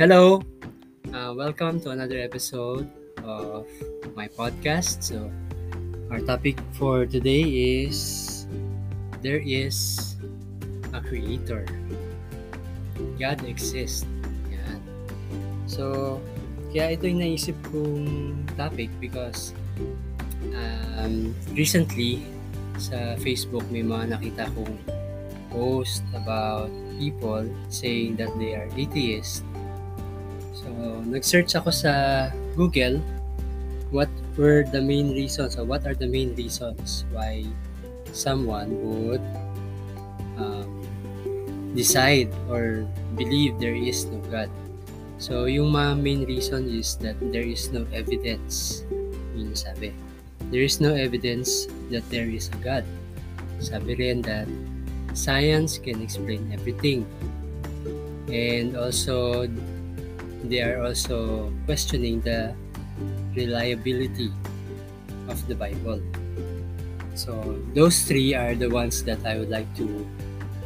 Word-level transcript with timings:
Hello, 0.00 0.40
uh, 1.12 1.36
welcome 1.36 1.76
to 1.84 1.92
another 1.92 2.16
episode 2.16 2.88
of 3.20 3.68
my 4.16 4.32
podcast. 4.32 5.04
So, 5.04 5.28
our 6.08 6.24
topic 6.24 6.56
for 6.72 7.04
today 7.04 7.44
is 7.84 8.48
there 9.20 9.44
is 9.44 10.16
a 10.96 11.04
creator. 11.04 11.68
God 13.20 13.44
exists. 13.44 14.08
Yan. 14.48 14.80
So, 15.68 16.16
kaya 16.72 16.96
ito 16.96 17.04
yung 17.04 17.20
naisip 17.20 17.60
kong 17.68 18.40
topic 18.56 18.88
because 19.04 19.52
um, 20.96 21.36
recently 21.52 22.24
sa 22.80 23.20
Facebook 23.20 23.68
may 23.68 23.84
mga 23.84 24.16
nakita 24.16 24.48
kong 24.56 24.80
post 25.52 26.00
about 26.16 26.72
people 26.96 27.44
saying 27.68 28.16
that 28.16 28.32
they 28.40 28.56
are 28.56 28.64
atheists 28.80 29.44
So, 30.80 31.04
nag-search 31.04 31.52
ako 31.60 31.68
sa 31.68 31.92
Google 32.56 33.04
what 33.92 34.08
were 34.40 34.64
the 34.64 34.80
main 34.80 35.12
reasons 35.12 35.60
or 35.60 35.68
what 35.68 35.84
are 35.84 35.92
the 35.92 36.08
main 36.08 36.32
reasons 36.40 37.04
why 37.12 37.44
someone 38.16 38.72
would 38.80 39.20
um, 40.40 40.80
decide 41.76 42.32
or 42.48 42.88
believe 43.12 43.60
there 43.60 43.76
is 43.76 44.08
no 44.08 44.24
God. 44.32 44.48
So, 45.20 45.44
yung 45.44 45.76
mga 45.76 46.00
main 46.00 46.22
reason 46.24 46.72
is 46.72 46.96
that 47.04 47.20
there 47.28 47.44
is 47.44 47.68
no 47.76 47.84
evidence. 47.92 48.88
Yun 49.36 49.52
sabi. 49.52 49.92
There 50.48 50.64
is 50.64 50.80
no 50.80 50.96
evidence 50.96 51.68
that 51.92 52.08
there 52.08 52.32
is 52.32 52.48
a 52.48 52.58
God. 52.64 52.88
Sabi 53.60 54.00
rin 54.00 54.24
that 54.24 54.48
science 55.12 55.76
can 55.76 56.00
explain 56.00 56.48
everything. 56.56 57.04
And 58.32 58.80
also, 58.80 59.44
they 60.44 60.62
are 60.62 60.82
also 60.82 61.52
questioning 61.66 62.20
the 62.20 62.54
reliability 63.34 64.32
of 65.28 65.38
the 65.48 65.54
Bible. 65.54 66.00
So 67.14 67.58
those 67.74 68.02
three 68.02 68.34
are 68.34 68.54
the 68.54 68.68
ones 68.68 69.04
that 69.04 69.24
I 69.26 69.38
would 69.38 69.50
like 69.50 69.68
to 69.76 70.06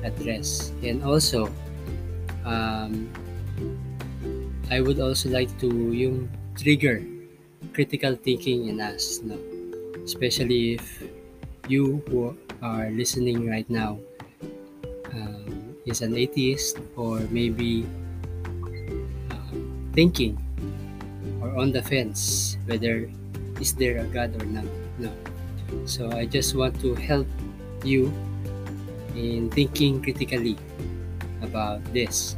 address. 0.05 0.71
And 0.83 1.03
also, 1.03 1.51
um, 2.45 3.11
I 4.71 4.81
would 4.81 5.01
also 5.01 5.29
like 5.31 5.51
to 5.61 5.69
yung 5.93 6.31
trigger 6.55 7.03
critical 7.75 8.15
thinking 8.15 8.69
in 8.69 8.81
us, 8.81 9.21
no? 9.25 9.35
especially 10.05 10.79
if 10.79 11.03
you 11.67 12.05
who 12.09 12.37
are 12.63 12.91
listening 12.93 13.49
right 13.49 13.69
now 13.69 13.99
um, 15.13 15.75
is 15.87 16.03
an 16.03 16.17
atheist 16.17 16.79
or 16.97 17.21
maybe 17.33 17.89
thinking 19.95 20.37
or 21.41 21.55
on 21.57 21.73
the 21.73 21.83
fence 21.83 22.57
whether 22.67 23.09
is 23.61 23.73
there 23.75 24.03
a 24.03 24.07
God 24.11 24.35
or 24.43 24.47
not. 24.47 24.67
No. 24.99 25.11
So 25.87 26.11
I 26.13 26.27
just 26.27 26.55
want 26.55 26.79
to 26.83 26.95
help 26.95 27.27
you 27.83 28.13
in 29.15 29.51
thinking 29.51 30.03
critically 30.03 30.59
about 31.43 31.83
this. 31.95 32.37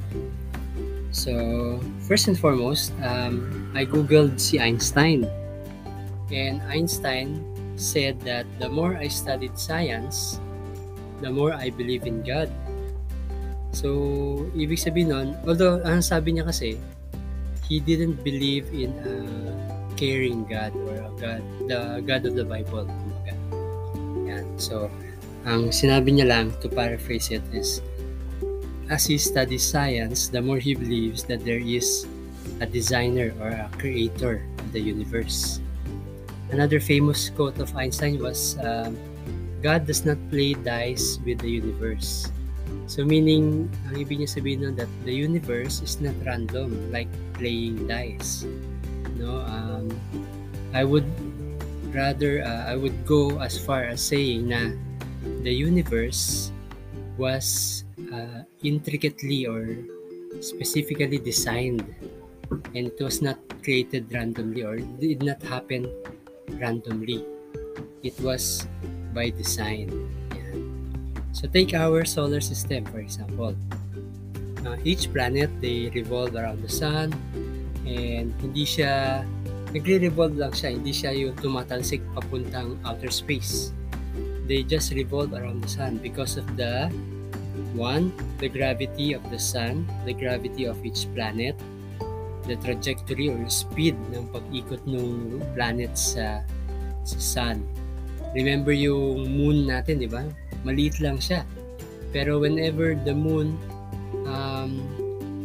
So 1.11 1.81
first 2.05 2.29
and 2.29 2.39
foremost, 2.39 2.93
um, 3.01 3.73
I 3.75 3.89
googled 3.89 4.37
si 4.39 4.61
Einstein, 4.61 5.25
and 6.29 6.61
Einstein 6.69 7.41
said 7.77 8.21
that 8.29 8.45
the 8.61 8.69
more 8.69 8.97
I 8.97 9.09
studied 9.09 9.57
science, 9.57 10.41
the 11.21 11.33
more 11.33 11.53
I 11.53 11.71
believe 11.71 12.05
in 12.05 12.21
God. 12.21 12.53
So, 13.73 14.49
ibig 14.57 14.81
sabihin 14.81 15.13
nun, 15.13 15.29
although 15.45 15.81
ang 15.85 16.01
sabi 16.01 16.37
niya 16.37 16.49
kasi, 16.49 16.81
he 17.69 17.81
didn't 17.81 18.23
believe 18.23 18.71
in 18.71 18.95
a 19.03 19.17
caring 19.97 20.45
God 20.47 20.75
or 20.87 20.95
a 21.03 21.11
God, 21.19 21.43
the 21.67 22.03
God 22.07 22.23
of 22.27 22.35
the 22.39 22.45
Bible. 22.45 22.87
Kumbaga. 22.87 23.35
Yan. 24.29 24.47
So, 24.59 24.91
ang 25.47 25.75
sinabi 25.75 26.19
niya 26.19 26.27
lang, 26.31 26.47
to 26.63 26.69
paraphrase 26.69 27.31
it, 27.35 27.43
is 27.51 27.83
as 28.89 29.07
he 29.07 29.19
studies 29.19 29.67
science, 29.67 30.29
the 30.29 30.41
more 30.41 30.59
he 30.59 30.75
believes 30.75 31.25
that 31.27 31.43
there 31.43 31.59
is 31.59 32.07
a 32.61 32.67
designer 32.67 33.35
or 33.43 33.51
a 33.51 33.71
creator 33.79 34.47
of 34.59 34.73
the 34.73 34.81
universe. 34.81 35.61
Another 36.51 36.79
famous 36.79 37.31
quote 37.31 37.59
of 37.59 37.75
Einstein 37.75 38.23
was, 38.23 38.55
um, 38.63 38.95
God 39.63 39.87
does 39.87 40.07
not 40.07 40.19
play 40.31 40.55
dice 40.55 41.19
with 41.27 41.43
the 41.43 41.51
universe. 41.51 42.31
So 42.87 43.03
meaning, 43.03 43.67
ang 43.91 43.99
ibig 43.99 44.23
niya 44.23 44.31
sabihin 44.31 44.63
nun 44.63 44.75
that 44.79 44.91
the 45.03 45.11
universe 45.11 45.83
is 45.83 45.99
not 45.99 46.15
random 46.23 46.71
like 46.95 47.11
playing 47.35 47.91
dice. 47.91 48.47
No, 49.19 49.43
um, 49.43 49.91
I 50.71 50.87
would 50.87 51.07
rather 51.91 52.47
uh, 52.47 52.71
I 52.71 52.79
would 52.79 52.95
go 53.03 53.43
as 53.43 53.59
far 53.59 53.89
as 53.91 53.99
saying 53.99 54.53
na 54.53 54.71
the 55.43 55.51
universe 55.51 56.55
was 57.19 57.83
uh, 58.13 58.45
intricately 58.63 59.49
or 59.49 59.67
specifically 60.39 61.19
designed 61.19 61.83
and 62.77 62.93
it 62.93 62.99
was 63.01 63.25
not 63.25 63.41
created 63.65 64.13
randomly 64.13 64.63
or 64.63 64.79
did 65.01 65.25
not 65.25 65.43
happen 65.43 65.89
randomly. 66.61 67.25
It 68.05 68.15
was 68.21 68.69
by 69.11 69.31
design. 69.33 69.91
So 71.37 71.45
take 71.45 71.77
our 71.77 72.09
solar 72.09 72.41
system 72.41 72.89
for 72.89 72.97
example. 72.97 73.53
Uh, 74.65 74.81
each 74.89 75.13
planet, 75.13 75.53
they 75.61 75.93
revolve 75.93 76.33
around 76.33 76.65
the 76.65 76.73
sun 76.73 77.13
and 77.85 78.33
hindi 78.41 78.65
siya 78.65 79.21
nagre-revolve 79.77 80.41
lang 80.41 80.57
siya, 80.57 80.73
hindi 80.73 80.97
siya 80.97 81.13
yung 81.13 81.37
tumatalsik 81.37 82.01
papuntang 82.17 82.81
outer 82.89 83.13
space. 83.13 83.77
They 84.49 84.65
just 84.65 84.97
revolve 84.97 85.37
around 85.37 85.61
the 85.61 85.69
sun 85.69 86.01
because 86.01 86.41
of 86.41 86.49
the 86.57 86.89
one, 87.77 88.17
the 88.41 88.49
gravity 88.49 89.13
of 89.13 89.21
the 89.29 89.37
sun, 89.37 89.85
the 90.09 90.17
gravity 90.17 90.65
of 90.65 90.81
each 90.89 91.05
planet, 91.13 91.53
the 92.49 92.57
trajectory 92.65 93.29
or 93.29 93.45
speed 93.53 93.93
ng 94.09 94.25
pag-ikot 94.33 94.81
ng 94.89 95.45
planet 95.53 95.93
sa 96.01 96.41
sa 97.05 97.19
sun. 97.21 97.61
Remember 98.33 98.73
yung 98.73 99.29
moon 99.37 99.69
natin, 99.69 100.01
di 100.01 100.09
ba? 100.09 100.25
Maliit 100.67 100.99
lang 100.99 101.23
siya. 101.23 101.47
Pero 102.11 102.43
whenever 102.43 102.99
the 102.99 103.15
moon 103.15 103.55
um, 104.27 104.83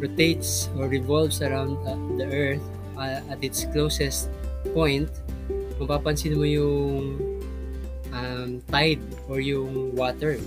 rotates 0.02 0.74
or 0.74 0.90
revolves 0.90 1.46
around 1.46 1.78
uh, 1.86 1.94
the 2.18 2.26
earth 2.26 2.66
uh, 2.98 3.22
at 3.30 3.38
its 3.46 3.70
closest 3.70 4.34
point, 4.74 5.08
mapapansin 5.78 6.34
mo 6.34 6.46
yung 6.46 7.22
um, 8.10 8.58
tide 8.74 9.02
or 9.30 9.38
yung 9.38 9.94
water. 9.94 10.42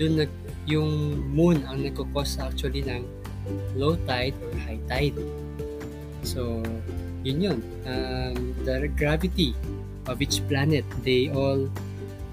Doon 0.00 0.24
nag 0.24 0.32
yung 0.64 1.20
moon 1.28 1.60
ang 1.68 1.84
nagkukos 1.84 2.40
actually 2.40 2.80
ng 2.80 3.04
low 3.76 4.00
tide 4.08 4.32
or 4.40 4.52
high 4.64 4.80
tide. 4.88 5.16
So, 6.24 6.64
yun 7.20 7.40
yun. 7.44 7.58
Um, 7.84 8.56
the 8.64 8.88
gravity 8.88 9.52
of 10.08 10.24
each 10.24 10.40
planet, 10.48 10.84
they 11.04 11.28
all 11.28 11.68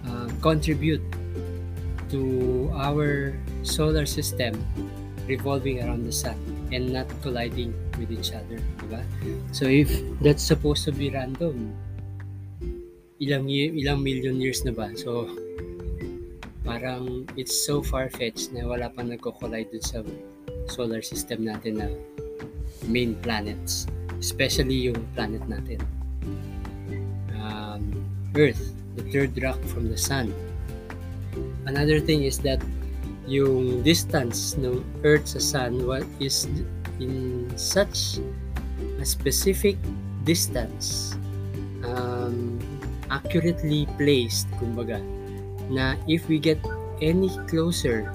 uh, 0.08 0.32
contribute 0.40 1.04
to 2.12 2.70
our 2.76 3.34
solar 3.64 4.06
system 4.06 4.54
revolving 5.28 5.80
around 5.80 6.04
the 6.04 6.12
sun 6.12 6.36
and 6.72 6.92
not 6.92 7.08
colliding 7.24 7.74
with 7.96 8.12
each 8.12 8.36
other, 8.36 8.60
di 8.60 8.86
ba? 8.92 9.02
So 9.56 9.66
if 9.66 9.88
that's 10.20 10.44
supposed 10.44 10.84
to 10.86 10.92
be 10.92 11.10
random, 11.10 11.72
ilang 13.24 13.48
ilang 13.48 14.04
million 14.04 14.44
years 14.44 14.64
na 14.68 14.76
ba? 14.76 14.92
So 14.96 15.32
parang 16.68 17.28
it's 17.40 17.56
so 17.56 17.82
far-fetched 17.82 18.52
na 18.52 18.68
wala 18.68 18.92
pang 18.92 19.10
nagko-collide 19.10 19.72
dun 19.72 19.84
sa 19.84 20.00
solar 20.68 21.02
system 21.02 21.48
natin 21.48 21.80
na 21.80 21.88
main 22.88 23.16
planets, 23.24 23.88
especially 24.20 24.92
yung 24.92 25.00
planet 25.14 25.44
natin. 25.48 25.80
Um, 27.36 27.92
Earth, 28.36 28.74
the 28.96 29.04
third 29.12 29.36
rock 29.44 29.60
from 29.68 29.92
the 29.92 30.00
sun, 30.00 30.32
another 31.66 32.00
thing 32.00 32.24
is 32.24 32.40
that 32.42 32.62
yung 33.30 33.84
distance 33.86 34.58
ng 34.58 34.82
Earth 35.06 35.38
sa 35.38 35.40
Sun 35.40 35.86
what 35.86 36.06
is 36.20 36.50
in 37.00 37.48
such 37.58 38.22
a 39.00 39.06
specific 39.06 39.78
distance 40.26 41.18
um, 41.86 42.58
accurately 43.10 43.86
placed 43.98 44.50
kumbaga 44.58 45.02
na 45.70 45.98
if 46.06 46.26
we 46.30 46.38
get 46.38 46.60
any 47.02 47.30
closer 47.50 48.10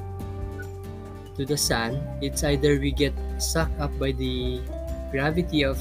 to 1.35 1.45
the 1.45 1.59
sun 1.59 1.99
it's 2.23 2.45
either 2.47 2.79
we 2.79 2.91
get 2.95 3.13
sucked 3.37 3.75
up 3.83 3.93
by 3.99 4.11
the 4.15 4.63
gravity 5.11 5.63
of 5.67 5.77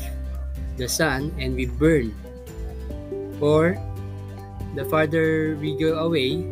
the 0.75 0.89
sun 0.89 1.31
and 1.39 1.55
we 1.55 1.65
burn 1.65 2.11
or 3.39 3.77
the 4.75 4.83
farther 4.91 5.55
we 5.63 5.77
go 5.79 5.95
away 6.03 6.43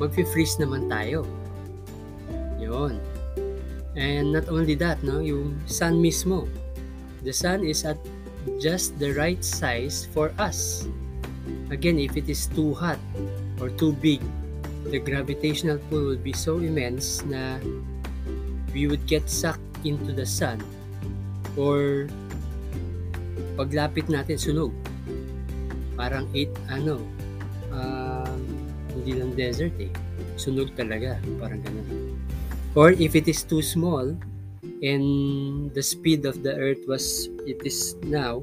magfi-freeze 0.00 0.58
naman 0.58 0.90
tayo. 0.90 1.26
Yun. 2.58 2.98
And 3.94 4.34
not 4.34 4.50
only 4.50 4.74
that, 4.82 5.02
no, 5.06 5.22
yung 5.22 5.54
sun 5.70 6.02
mismo, 6.02 6.50
The 7.24 7.32
sun 7.32 7.64
is 7.64 7.88
at 7.88 7.96
just 8.60 9.00
the 9.00 9.16
right 9.16 9.40
size 9.40 10.04
for 10.12 10.28
us. 10.36 10.84
Again, 11.72 11.96
if 11.96 12.20
it 12.20 12.28
is 12.28 12.44
too 12.52 12.76
hot 12.76 13.00
or 13.64 13.72
too 13.72 13.96
big, 13.96 14.20
the 14.92 15.00
gravitational 15.00 15.80
pull 15.88 16.12
will 16.12 16.20
be 16.20 16.36
so 16.36 16.60
immense 16.60 17.24
na 17.24 17.56
we 18.76 18.84
would 18.92 19.08
get 19.08 19.24
sucked 19.32 19.64
into 19.88 20.12
the 20.12 20.28
sun 20.28 20.60
or 21.56 22.12
paglapit 23.56 24.04
natin 24.12 24.36
sunog. 24.36 24.76
Parang 25.96 26.28
8 26.36 26.76
ano, 26.76 27.00
uh, 27.72 28.03
lang 29.34 29.50
desert 29.50 29.74
eh. 29.82 29.90
Sunog 30.38 30.70
talaga, 30.78 31.18
parang 31.42 31.58
ganun. 31.66 32.14
Or 32.78 32.94
if 32.94 33.18
it 33.18 33.26
is 33.26 33.42
too 33.42 33.62
small 33.62 34.14
and 34.82 35.06
the 35.74 35.82
speed 35.82 36.26
of 36.26 36.42
the 36.46 36.54
earth 36.54 36.82
was 36.86 37.26
it 37.46 37.58
is 37.66 37.98
now, 38.06 38.42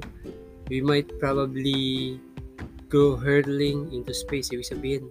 we 0.68 0.84
might 0.84 1.08
probably 1.16 2.20
go 2.92 3.16
hurtling 3.16 3.88
into 3.92 4.12
space. 4.12 4.52
Ibig 4.52 4.68
sabihin, 4.68 5.04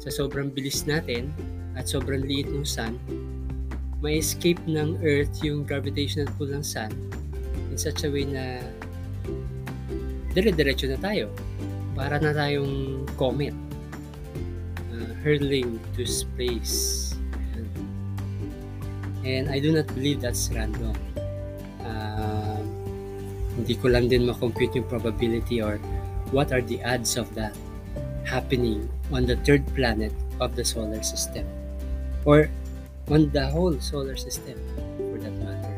sa 0.00 0.12
sobrang 0.12 0.52
bilis 0.52 0.84
natin 0.84 1.32
at 1.76 1.88
sobrang 1.88 2.24
liit 2.24 2.48
ng 2.52 2.64
sun, 2.64 3.00
may 4.04 4.20
escape 4.20 4.60
ng 4.68 5.00
earth 5.00 5.40
yung 5.40 5.64
gravitational 5.64 6.28
pull 6.36 6.52
ng 6.52 6.64
sun 6.64 6.92
in 7.72 7.80
such 7.80 8.04
a 8.04 8.12
way 8.12 8.28
na 8.28 8.60
dire-diretso 10.36 10.88
na 10.88 11.00
tayo. 11.00 11.32
Para 11.94 12.20
na 12.20 12.36
tayong 12.36 13.06
comet 13.16 13.54
hurling 15.24 15.80
to 15.96 16.04
space. 16.04 17.16
And 19.24 19.48
I 19.48 19.56
do 19.58 19.72
not 19.72 19.88
believe 19.96 20.20
that's 20.20 20.52
random. 20.52 20.92
Uh, 21.80 22.60
hindi 23.56 23.74
ko 23.80 23.88
lang 23.88 24.12
din 24.12 24.28
makompute 24.28 24.76
yung 24.76 24.84
probability 24.84 25.64
or 25.64 25.80
what 26.28 26.52
are 26.52 26.60
the 26.60 26.76
odds 26.84 27.16
of 27.16 27.32
that 27.32 27.56
happening 28.28 28.84
on 29.08 29.24
the 29.24 29.40
third 29.48 29.64
planet 29.72 30.12
of 30.44 30.52
the 30.52 30.64
solar 30.64 31.00
system 31.00 31.48
or 32.28 32.52
on 33.08 33.32
the 33.32 33.48
whole 33.48 33.72
solar 33.80 34.16
system 34.16 34.60
for 35.00 35.16
that 35.16 35.32
matter. 35.40 35.76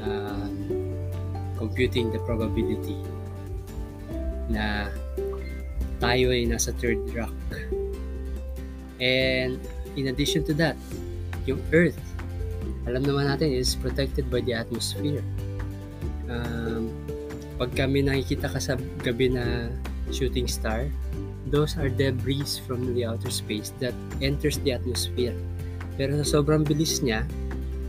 Um, 0.00 0.96
computing 1.60 2.08
the 2.08 2.20
probability 2.24 3.00
na 4.48 4.88
tayo 5.98 6.32
ay 6.32 6.48
nasa 6.48 6.72
third 6.76 7.00
rock. 7.12 7.34
And 9.00 9.60
in 9.96 10.08
addition 10.08 10.44
to 10.48 10.54
that, 10.60 10.76
yung 11.44 11.60
Earth, 11.72 12.00
alam 12.86 13.02
naman 13.04 13.28
natin 13.28 13.52
is 13.52 13.74
protected 13.74 14.30
by 14.30 14.40
the 14.42 14.54
atmosphere. 14.54 15.22
Um, 16.26 16.90
pag 17.56 17.72
kami 17.74 18.04
nakikita 18.04 18.50
ka 18.50 18.58
sa 18.60 18.76
gabi 19.02 19.32
na 19.32 19.72
shooting 20.12 20.46
star, 20.46 20.86
those 21.50 21.78
are 21.78 21.88
debris 21.88 22.58
from 22.66 22.94
the 22.94 23.06
outer 23.06 23.30
space 23.30 23.72
that 23.78 23.94
enters 24.20 24.58
the 24.62 24.74
atmosphere. 24.74 25.34
Pero 25.96 26.18
sa 26.20 26.38
sobrang 26.38 26.66
bilis 26.66 27.00
niya 27.00 27.24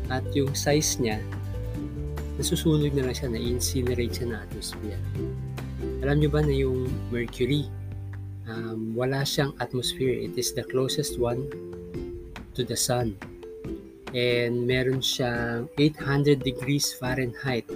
at 0.07 0.24
yung 0.31 0.56
size 0.56 0.98
niya, 1.04 1.19
nasusunog 2.38 2.94
na 2.94 3.09
lang 3.09 3.15
siya, 3.18 3.30
na-incinerate 3.33 4.13
siya 4.13 4.27
na 4.31 4.38
atmosphere. 4.45 5.01
Alam 6.06 6.21
nyo 6.21 6.30
ba 6.31 6.42
na 6.45 6.54
yung 6.54 6.88
Mercury, 7.09 7.68
um, 8.47 8.95
wala 8.95 9.27
siyang 9.27 9.53
atmosphere. 9.59 10.15
It 10.15 10.39
is 10.39 10.55
the 10.55 10.63
closest 10.63 11.19
one 11.19 11.47
to 12.55 12.63
the 12.63 12.79
sun. 12.79 13.19
And 14.15 14.65
meron 14.65 15.03
siyang 15.03 15.67
800 15.77 16.41
degrees 16.41 16.95
Fahrenheit 16.95 17.67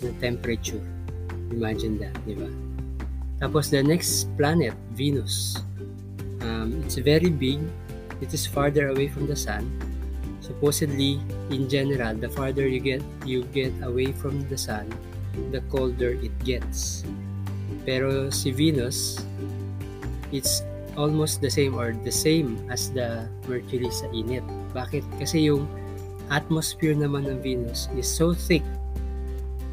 na 0.00 0.10
temperature. 0.22 0.82
Imagine 1.50 1.98
that, 2.00 2.14
di 2.24 2.38
ba? 2.38 2.48
Tapos 3.42 3.68
the 3.68 3.82
next 3.82 4.30
planet, 4.38 4.72
Venus. 4.94 5.58
Um, 6.40 6.80
it's 6.86 6.96
very 6.96 7.30
big. 7.30 7.60
It 8.22 8.32
is 8.32 8.46
farther 8.46 8.94
away 8.94 9.10
from 9.10 9.26
the 9.26 9.36
sun. 9.36 9.68
Supposedly, 10.44 11.18
in 11.50 11.68
general, 11.72 12.14
the 12.14 12.28
farther 12.28 12.68
you 12.68 12.78
get 12.78 13.00
you 13.24 13.48
get 13.56 13.72
away 13.80 14.12
from 14.12 14.44
the 14.52 14.60
sun, 14.60 14.86
the 15.50 15.64
colder 15.72 16.14
it 16.20 16.36
gets. 16.44 17.02
Pero 17.88 18.28
si 18.28 18.52
Venus, 18.52 19.24
it's 20.34 20.66
almost 20.98 21.40
the 21.40 21.50
same 21.50 21.78
or 21.78 21.94
the 21.94 22.10
same 22.10 22.58
as 22.66 22.90
the 22.90 23.30
Mercury 23.46 23.88
sa 23.94 24.10
init. 24.10 24.42
Bakit? 24.74 25.06
Kasi 25.22 25.46
yung 25.46 25.70
atmosphere 26.34 26.98
naman 26.98 27.30
ng 27.30 27.38
Venus 27.38 27.86
is 27.94 28.10
so 28.10 28.34
thick 28.34 28.66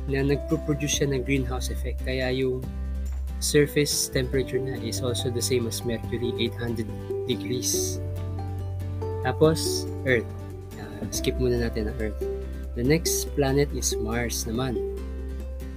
na 0.05 0.21
nagpo-produce 0.21 1.01
siya 1.01 1.09
ng 1.09 1.25
greenhouse 1.25 1.73
effect. 1.73 2.01
Kaya 2.05 2.29
yung 2.29 2.61
surface 3.41 4.09
temperature 4.09 4.61
niya 4.61 4.77
is 4.85 5.01
also 5.01 5.33
the 5.33 5.41
same 5.41 5.65
as 5.65 5.81
Mercury, 5.81 6.29
800 6.53 6.85
degrees. 7.25 7.97
Tapos, 9.25 9.89
Earth. 10.05 10.29
Uh, 10.77 11.05
skip 11.09 11.37
muna 11.41 11.61
natin 11.61 11.89
ang 11.89 11.97
Earth. 11.97 12.21
The 12.77 12.85
next 12.85 13.29
planet 13.37 13.69
is 13.73 13.93
Mars 13.97 14.45
naman. 14.45 14.77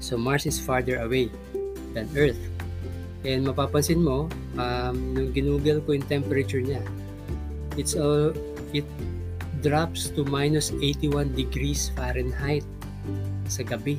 So, 0.01 0.17
Mars 0.21 0.45
is 0.45 0.61
farther 0.61 1.01
away 1.01 1.33
than 1.97 2.09
Earth. 2.17 2.41
And 3.25 3.49
mapapansin 3.49 4.05
mo, 4.05 4.29
um, 4.59 5.15
nung 5.15 5.31
ginugel 5.35 5.83
ko 5.85 5.95
yung 5.97 6.07
temperature 6.07 6.63
niya, 6.63 6.83
it's 7.79 7.95
all, 7.95 8.31
it 8.75 8.87
drops 9.65 10.13
to 10.13 10.23
minus 10.29 10.71
81 10.83 11.33
degrees 11.33 11.89
Fahrenheit 11.97 12.67
sa 13.49 13.65
gabi. 13.65 13.97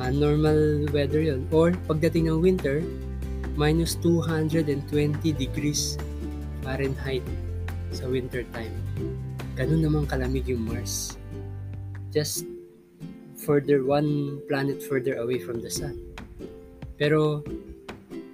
Uh, 0.00 0.08
normal 0.08 0.88
weather 0.96 1.20
yon 1.20 1.44
or 1.52 1.76
pagdating 1.84 2.32
ng 2.32 2.40
winter 2.40 2.80
minus 3.58 3.98
220 4.00 4.80
degrees 5.36 6.00
Fahrenheit 6.64 7.24
sa 7.92 8.08
winter 8.08 8.46
time. 8.56 8.72
Ganun 9.58 9.84
naman 9.84 10.08
kalamig 10.08 10.48
yung 10.48 10.64
Mars. 10.64 11.20
Just 12.14 12.48
further 13.36 13.84
one 13.84 14.40
planet 14.48 14.80
further 14.80 15.20
away 15.20 15.36
from 15.36 15.60
the 15.60 15.68
sun. 15.68 15.98
Pero 16.96 17.44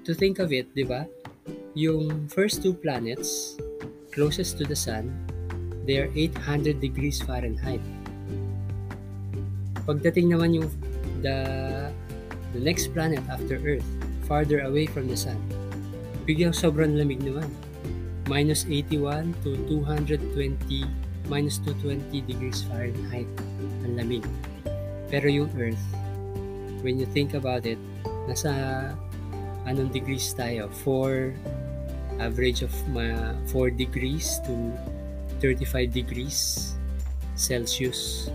to 0.06 0.14
think 0.14 0.38
of 0.38 0.54
it 0.54 0.70
di 0.72 0.86
ba 0.86 1.04
yung 1.74 2.30
first 2.30 2.62
two 2.62 2.72
planets 2.72 3.58
closest 4.14 4.56
to 4.56 4.64
the 4.64 4.78
sun 4.78 5.10
they 5.84 5.98
are 5.98 6.08
800 6.14 6.78
degrees 6.78 7.18
Fahrenheit 7.18 7.82
pagdating 9.86 10.30
naman 10.30 10.62
yung 10.62 10.68
the 11.22 11.38
the 12.56 12.60
next 12.64 12.90
planet 12.96 13.20
after 13.28 13.60
Earth, 13.60 13.86
farther 14.24 14.64
away 14.64 14.88
from 14.88 15.06
the 15.12 15.16
Sun. 15.16 15.36
Biglang 16.24 16.56
sobrang 16.56 16.96
lamig 16.96 17.20
naman. 17.20 17.46
Minus 18.26 18.66
81 18.66 19.36
to 19.46 19.54
220, 19.70 20.26
minus 21.30 21.62
220 21.62 22.26
degrees 22.26 22.66
Fahrenheit 22.66 23.28
ang 23.86 23.94
lamig. 23.94 24.24
Pero 25.06 25.30
yung 25.30 25.52
Earth, 25.54 25.78
when 26.82 26.98
you 26.98 27.06
think 27.14 27.38
about 27.38 27.62
it, 27.62 27.78
nasa 28.26 28.50
anong 29.66 29.90
degrees 29.92 30.30
tayo? 30.32 30.70
4, 30.70 31.34
average 32.22 32.62
of 32.62 32.72
ma 32.88 33.34
4 33.52 33.68
degrees 33.74 34.40
to 34.46 34.54
35 35.42 35.92
degrees 35.92 36.72
Celsius. 37.36 38.32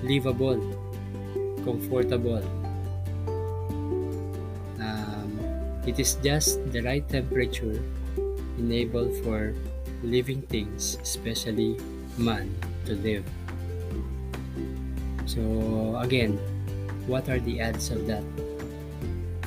Livable 0.00 0.56
comfortable. 1.68 2.40
Um, 4.80 5.36
it 5.84 6.00
is 6.00 6.16
just 6.24 6.64
the 6.72 6.80
right 6.80 7.04
temperature 7.04 7.76
enabled 8.56 9.12
for 9.20 9.52
living 10.02 10.40
things, 10.48 10.96
especially 11.02 11.76
man, 12.16 12.48
to 12.86 12.96
live. 13.04 13.26
So 15.26 15.42
again, 16.00 16.40
what 17.04 17.28
are 17.28 17.38
the 17.38 17.60
odds 17.60 17.90
of 17.90 18.06
that 18.06 18.24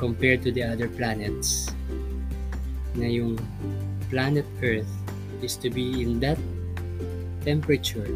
compared 0.01 0.41
to 0.41 0.50
the 0.50 0.65
other 0.65 0.89
planets? 0.89 1.70
Na 2.98 3.05
yung 3.05 3.38
planet 4.10 4.50
Earth 4.65 4.89
is 5.46 5.53
to 5.62 5.70
be 5.70 6.01
in 6.01 6.17
that 6.20 6.41
temperature 7.46 8.10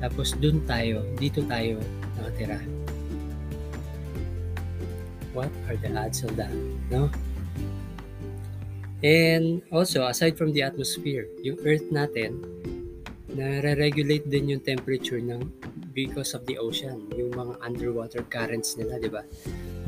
tapos 0.00 0.32
dun 0.40 0.64
tayo, 0.64 1.04
dito 1.20 1.44
tayo 1.44 1.76
nakatira 2.16 2.56
what 5.32 5.50
are 5.70 5.78
the 5.78 5.90
odds 5.94 6.22
of 6.26 6.34
that, 6.34 6.50
no? 6.90 7.10
And 9.00 9.62
also, 9.72 10.04
aside 10.10 10.36
from 10.36 10.52
the 10.52 10.60
atmosphere, 10.66 11.30
yung 11.40 11.56
Earth 11.64 11.88
natin, 11.88 12.44
nare-regulate 13.32 14.28
din 14.28 14.58
yung 14.58 14.60
temperature 14.60 15.22
ng 15.22 15.48
because 15.94 16.34
of 16.34 16.44
the 16.44 16.58
ocean, 16.58 17.08
yung 17.16 17.32
mga 17.32 17.56
underwater 17.64 18.26
currents 18.26 18.76
nila, 18.76 19.00
di 19.00 19.08
ba? 19.08 19.22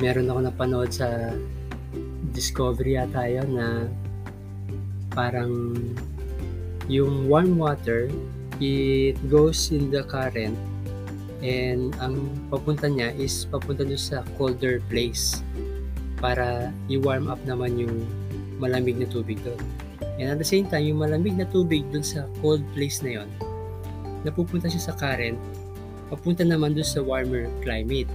Meron 0.01 0.29
ako 0.29 0.39
napanood 0.45 0.91
sa 0.93 1.33
Discovery 2.33 2.97
yata 2.97 3.29
yun 3.29 3.49
na 3.53 3.85
parang 5.13 5.77
yung 6.89 7.29
warm 7.29 7.61
water, 7.61 8.09
it 8.57 9.17
goes 9.29 9.69
in 9.69 9.93
the 9.93 10.01
current 10.09 10.57
And 11.43 11.91
ang 11.99 12.31
papunta 12.47 12.87
niya 12.87 13.11
is 13.19 13.43
papunta 13.51 13.83
doon 13.83 13.99
sa 13.99 14.23
colder 14.39 14.79
place 14.87 15.43
para 16.23 16.71
i-warm 16.87 17.27
up 17.27 17.43
naman 17.43 17.75
yung 17.75 18.07
malamig 18.63 18.95
na 18.95 19.03
tubig 19.11 19.43
doon. 19.43 19.59
And 20.15 20.31
at 20.31 20.39
the 20.39 20.47
same 20.47 20.71
time, 20.71 20.87
yung 20.87 21.03
malamig 21.03 21.35
na 21.35 21.43
tubig 21.43 21.83
doon 21.91 22.07
sa 22.07 22.31
cold 22.39 22.63
place 22.71 23.03
na 23.03 23.19
yon, 23.19 23.29
napupunta 24.23 24.71
siya 24.71 24.87
sa 24.87 24.95
current, 24.95 25.35
papunta 26.07 26.47
naman 26.47 26.71
doon 26.79 26.87
sa 26.87 27.03
warmer 27.03 27.51
climate 27.59 28.07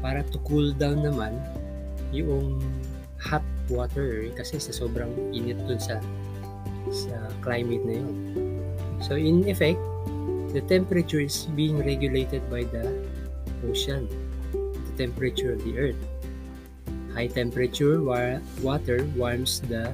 para 0.00 0.22
to 0.32 0.38
cool 0.46 0.72
down 0.74 1.02
naman 1.02 1.36
yung 2.14 2.60
hot 3.20 3.44
water 3.68 4.30
kasi 4.38 4.60
sa 4.62 4.70
sobrang 4.70 5.10
init 5.34 5.58
doon 5.66 5.80
sa 5.80 5.98
sa 6.90 7.16
climate 7.42 7.82
na 7.82 7.98
yon. 7.98 8.14
So 9.02 9.18
in 9.18 9.44
effect, 9.50 9.80
the 10.54 10.62
temperature 10.64 11.20
is 11.20 11.50
being 11.58 11.82
regulated 11.82 12.46
by 12.46 12.64
the 12.70 13.02
ocean, 13.66 14.06
the 14.54 14.94
temperature 14.94 15.52
of 15.52 15.60
the 15.66 15.74
earth. 15.76 16.02
High 17.12 17.32
temperature 17.32 18.00
wa- 18.04 18.40
water 18.62 19.08
warms 19.16 19.64
the 19.66 19.90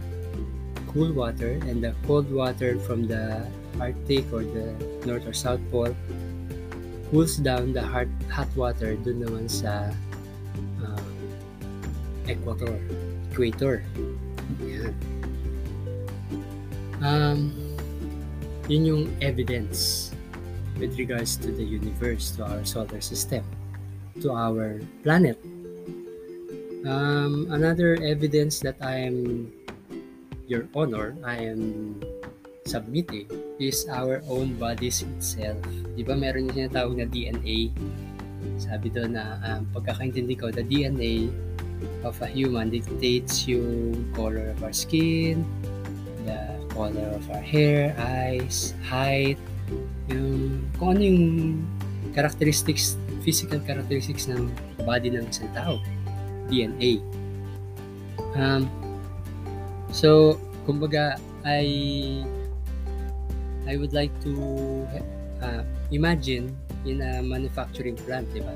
cool 0.90 1.10
water 1.14 1.56
and 1.64 1.80
the 1.80 1.96
cold 2.04 2.28
water 2.28 2.76
from 2.84 3.08
the 3.08 3.46
Arctic 3.80 4.28
or 4.34 4.44
the 4.44 4.76
North 5.08 5.24
or 5.24 5.32
South 5.32 5.62
Pole 5.72 5.96
cools 7.12 7.36
down 7.36 7.76
the 7.76 7.84
hot, 7.84 8.08
hot 8.32 8.48
water 8.56 8.96
dun 8.96 9.20
naman 9.20 9.44
sa 9.44 9.92
uh, 10.80 11.04
equator, 12.24 12.80
equator. 13.28 13.84
Yan. 14.64 14.96
Um, 17.04 17.52
yun 18.64 18.88
yung 18.88 19.04
evidence 19.20 20.08
with 20.80 20.96
regards 20.96 21.36
to 21.44 21.52
the 21.52 21.60
universe, 21.60 22.32
to 22.40 22.48
our 22.48 22.64
solar 22.64 23.04
system, 23.04 23.44
to 24.24 24.32
our 24.32 24.80
planet. 25.04 25.36
Um, 26.88 27.52
another 27.52 28.00
evidence 28.00 28.58
that 28.64 28.80
I 28.80 29.04
am, 29.04 29.52
Your 30.48 30.64
Honor, 30.72 31.12
I 31.20 31.44
am 31.44 32.00
submitting 32.64 33.26
is 33.58 33.86
our 33.90 34.22
own 34.30 34.54
bodies 34.58 35.02
itself. 35.02 35.58
Di 35.94 36.02
ba 36.06 36.14
meron 36.14 36.50
yung 36.50 36.66
sinatawag 36.66 36.94
na 36.98 37.06
DNA? 37.10 37.70
Sabi 38.58 38.90
doon 38.90 39.18
na 39.18 39.38
um, 39.42 39.66
pagkakaintindi 39.74 40.34
ko, 40.38 40.50
the 40.50 40.62
DNA 40.66 41.30
of 42.06 42.14
a 42.22 42.28
human 42.30 42.70
dictates 42.70 43.46
yung 43.46 44.06
color 44.14 44.54
of 44.54 44.62
our 44.62 44.74
skin, 44.74 45.42
the 46.26 46.38
color 46.70 47.10
of 47.14 47.24
our 47.30 47.42
hair, 47.42 47.94
eyes, 47.98 48.74
height, 48.86 49.38
yung 50.10 50.62
kung 50.78 50.98
ano 50.98 51.02
yung 51.02 51.22
characteristics, 52.14 52.94
physical 53.22 53.58
characteristics 53.62 54.26
ng 54.30 54.50
body 54.82 55.10
ng 55.14 55.26
isang 55.26 55.50
tao. 55.54 55.78
DNA. 56.50 57.00
Um, 58.36 58.68
so, 59.88 60.36
kumbaga, 60.68 61.16
I 61.42 62.20
I 63.66 63.76
would 63.76 63.92
like 63.92 64.12
to 64.26 64.32
uh, 65.42 65.62
imagine 65.90 66.56
in 66.84 67.02
a 67.02 67.22
manufacturing 67.22 67.94
plant, 67.94 68.26
di 68.34 68.42
ba? 68.42 68.54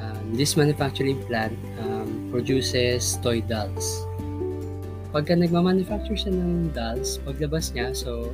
Um, 0.00 0.34
this 0.34 0.56
manufacturing 0.56 1.18
plant 1.26 1.54
um, 1.82 2.30
produces 2.30 3.18
toy 3.22 3.42
dolls. 3.42 4.06
Pagka 5.10 5.34
nagmamanufacture 5.34 6.14
siya 6.14 6.30
ng 6.30 6.70
dolls, 6.70 7.18
paglabas 7.26 7.74
niya, 7.74 7.90
so 7.90 8.30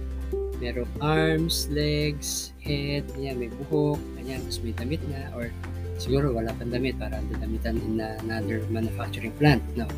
merong 0.61 0.89
arms, 1.01 1.69
legs, 1.73 2.53
head, 2.61 3.05
yan, 3.17 3.41
may 3.41 3.49
buhok, 3.49 3.97
ganyan, 4.21 4.45
tapos 4.45 4.61
may 4.61 4.75
damit 4.77 5.01
na, 5.09 5.33
or 5.33 5.49
siguro 5.97 6.33
wala 6.33 6.53
pang 6.57 6.69
damit 6.69 6.97
para 7.01 7.21
damitan 7.41 7.81
in 7.81 8.01
another 8.01 8.61
manufacturing 8.69 9.33
plant. 9.41 9.65
No? 9.77 9.89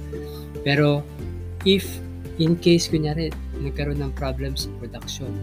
Pero 0.62 1.02
if 1.66 1.86
in 2.38 2.54
case 2.54 2.86
kunyari 2.86 3.34
nagkaroon 3.58 3.98
ng 3.98 4.14
problems 4.14 4.66
sa 4.66 4.70
production, 4.78 5.34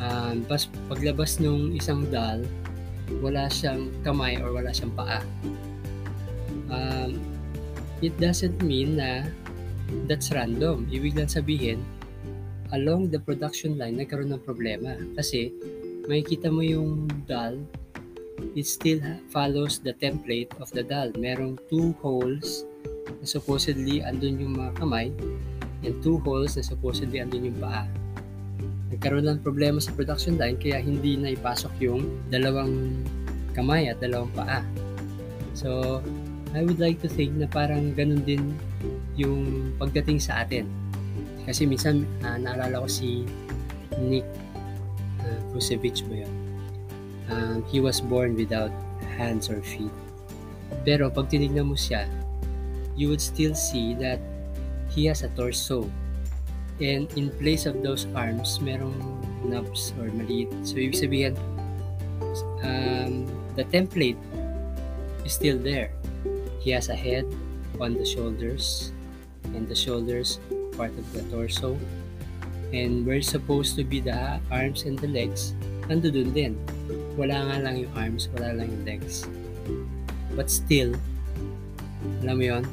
um, 0.00 0.44
pas 0.44 0.68
paglabas 0.88 1.38
nung 1.40 1.72
isang 1.72 2.08
doll, 2.08 2.44
wala 3.22 3.46
siyang 3.48 3.90
kamay 4.02 4.38
or 4.40 4.52
wala 4.52 4.70
siyang 4.72 4.92
paa. 4.94 5.20
Um, 6.72 7.20
it 8.02 8.12
doesn't 8.18 8.58
mean 8.60 8.98
na 8.98 9.26
that's 10.10 10.34
random. 10.34 10.88
Ibig 10.90 11.14
lang 11.14 11.30
sabihin, 11.30 11.80
along 12.74 13.14
the 13.14 13.22
production 13.22 13.78
line, 13.78 13.96
nagkaroon 13.96 14.34
ng 14.34 14.42
problema. 14.42 14.98
Kasi, 15.14 15.54
makikita 16.10 16.50
mo 16.50 16.62
yung 16.66 17.06
doll 17.30 17.62
it 18.54 18.66
still 18.66 19.00
follows 19.32 19.78
the 19.80 19.92
template 19.96 20.52
of 20.60 20.70
the 20.72 20.82
doll. 20.82 21.08
Merong 21.16 21.56
two 21.68 21.96
holes 22.04 22.64
na 23.08 23.26
supposedly 23.26 24.04
andun 24.04 24.40
yung 24.40 24.60
mga 24.60 24.72
kamay 24.76 25.08
and 25.84 25.94
two 26.04 26.20
holes 26.24 26.56
na 26.56 26.64
supposedly 26.64 27.20
andun 27.20 27.48
yung 27.52 27.58
paa. 27.60 27.88
Nagkaroon 28.92 29.26
ng 29.26 29.40
problema 29.42 29.82
sa 29.82 29.90
production 29.94 30.38
line 30.38 30.58
kaya 30.60 30.78
hindi 30.78 31.18
na 31.18 31.34
ipasok 31.34 31.72
yung 31.82 32.06
dalawang 32.30 33.02
kamay 33.56 33.90
at 33.90 33.98
dalawang 33.98 34.30
paa. 34.36 34.62
So, 35.56 36.00
I 36.54 36.62
would 36.62 36.78
like 36.78 37.02
to 37.02 37.10
think 37.10 37.34
na 37.34 37.50
parang 37.50 37.96
ganun 37.96 38.22
din 38.22 38.54
yung 39.18 39.72
pagdating 39.80 40.22
sa 40.22 40.46
atin. 40.46 40.68
Kasi 41.48 41.66
minsan, 41.66 42.06
uh, 42.22 42.38
naalala 42.38 42.84
ko 42.84 42.88
si 42.88 43.26
Nick 43.98 44.26
uh, 45.24 45.40
Kusevich 45.50 46.06
ba 46.06 46.26
yun? 46.26 46.46
um, 47.30 47.64
he 47.66 47.80
was 47.80 48.00
born 48.00 48.34
without 48.34 48.70
hands 49.16 49.50
or 49.50 49.62
feet. 49.62 49.90
Pero 50.84 51.10
pag 51.10 51.30
tinignan 51.30 51.70
mo 51.70 51.76
siya, 51.78 52.06
you 52.94 53.08
would 53.10 53.22
still 53.22 53.54
see 53.54 53.94
that 53.98 54.18
he 54.90 55.06
has 55.06 55.22
a 55.22 55.30
torso. 55.34 55.90
And 56.80 57.08
in 57.16 57.32
place 57.40 57.64
of 57.64 57.80
those 57.82 58.06
arms, 58.12 58.60
merong 58.60 58.94
knobs 59.46 59.96
or 59.96 60.12
maliit. 60.12 60.52
So, 60.66 60.76
ibig 60.76 60.96
sabihin, 60.96 61.34
um, 62.60 63.24
the 63.56 63.64
template 63.72 64.20
is 65.24 65.32
still 65.32 65.56
there. 65.56 65.92
He 66.60 66.70
has 66.76 66.92
a 66.92 66.98
head 66.98 67.24
on 67.80 67.96
the 67.96 68.04
shoulders, 68.04 68.92
and 69.56 69.64
the 69.64 69.76
shoulders 69.76 70.40
part 70.76 70.92
of 70.92 71.06
the 71.16 71.24
torso. 71.32 71.78
And 72.74 73.06
where 73.06 73.22
supposed 73.22 73.78
to 73.78 73.84
be 73.86 74.02
the 74.02 74.42
arms 74.50 74.84
and 74.84 74.98
the 74.98 75.08
legs, 75.08 75.54
nando 75.88 76.10
dun 76.10 76.34
din 76.34 76.58
wala 77.16 77.48
nga 77.48 77.56
lang 77.64 77.74
yung 77.80 77.92
arms, 77.96 78.28
wala 78.36 78.52
lang 78.52 78.68
yung 78.68 78.84
legs. 78.84 79.24
But 80.36 80.52
still, 80.52 80.92
alam 82.22 82.36
mo 82.38 82.44
yun, 82.44 82.64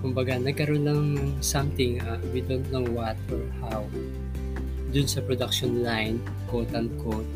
kumbaga 0.00 0.38
nagkaroon 0.38 0.84
lang 0.86 1.00
ng 1.16 1.30
something, 1.42 1.98
uh, 2.04 2.18
we 2.30 2.40
don't 2.44 2.66
know 2.70 2.84
what 2.94 3.18
or 3.30 3.42
how, 3.62 3.82
dun 4.94 5.06
sa 5.06 5.20
production 5.24 5.82
line, 5.82 6.22
quote-unquote, 6.48 7.28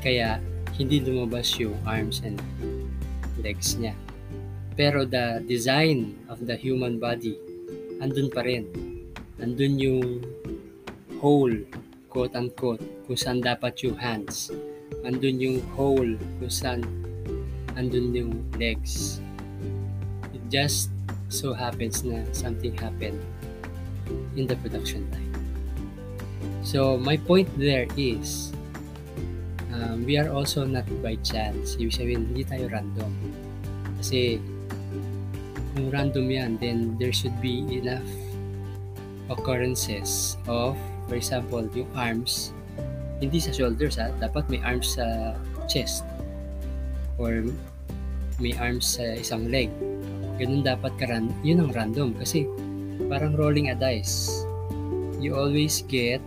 kaya 0.00 0.40
hindi 0.74 0.98
lumabas 1.00 1.54
yung 1.60 1.76
arms 1.86 2.24
and 2.24 2.40
legs 3.44 3.76
niya. 3.78 3.94
Pero 4.74 5.06
the 5.06 5.44
design 5.46 6.18
of 6.26 6.42
the 6.42 6.58
human 6.58 6.98
body, 6.98 7.38
andun 8.02 8.26
pa 8.32 8.42
rin. 8.42 8.66
Andun 9.38 9.78
yung 9.78 10.02
hole, 11.22 11.62
quote-unquote, 12.10 12.82
kung 13.06 13.18
saan 13.18 13.38
dapat 13.38 13.78
yung 13.86 13.94
hands 13.94 14.50
andun 15.04 15.36
yung 15.42 15.58
hole 15.74 16.14
kung 16.38 16.52
saan 16.52 16.80
andun 17.74 18.14
yung 18.14 18.32
legs. 18.56 19.18
It 20.30 20.42
just 20.48 20.93
so 21.34 21.50
happens 21.50 22.06
na 22.06 22.22
something 22.30 22.70
happened 22.78 23.18
in 24.38 24.46
the 24.46 24.54
production 24.62 25.02
line. 25.10 25.34
So, 26.62 26.96
my 26.96 27.18
point 27.18 27.50
there 27.58 27.90
is, 27.98 28.54
um, 29.74 30.06
we 30.06 30.16
are 30.16 30.30
also 30.30 30.64
not 30.64 30.86
by 31.02 31.18
chance. 31.26 31.74
Ibig 31.74 31.92
sabihin, 31.92 32.30
hindi 32.30 32.46
tayo 32.46 32.70
random. 32.70 33.10
Kasi, 33.98 34.38
kung 35.74 35.90
random 35.90 36.30
yan, 36.30 36.56
then 36.62 36.94
there 37.02 37.12
should 37.12 37.34
be 37.42 37.66
enough 37.68 38.06
occurrences 39.26 40.38
of, 40.46 40.78
for 41.10 41.18
example, 41.18 41.66
yung 41.74 41.90
arms 41.98 42.54
hindi 43.24 43.38
sa 43.38 43.56
shoulders 43.56 43.96
ha, 43.96 44.10
dapat 44.18 44.44
may 44.52 44.60
arms 44.60 45.00
sa 45.00 45.32
chest 45.70 46.04
or 47.16 47.46
may 48.42 48.52
arms 48.58 48.98
sa 48.98 49.16
isang 49.16 49.48
leg. 49.48 49.70
Ganun 50.40 50.66
dapat 50.66 50.92
ka 50.98 51.06
ran, 51.06 51.30
yun 51.46 51.62
ang 51.62 51.70
random 51.70 52.14
kasi 52.18 52.48
parang 53.06 53.38
rolling 53.38 53.70
a 53.70 53.76
dice. 53.76 54.44
You 55.22 55.38
always 55.38 55.86
get 55.86 56.20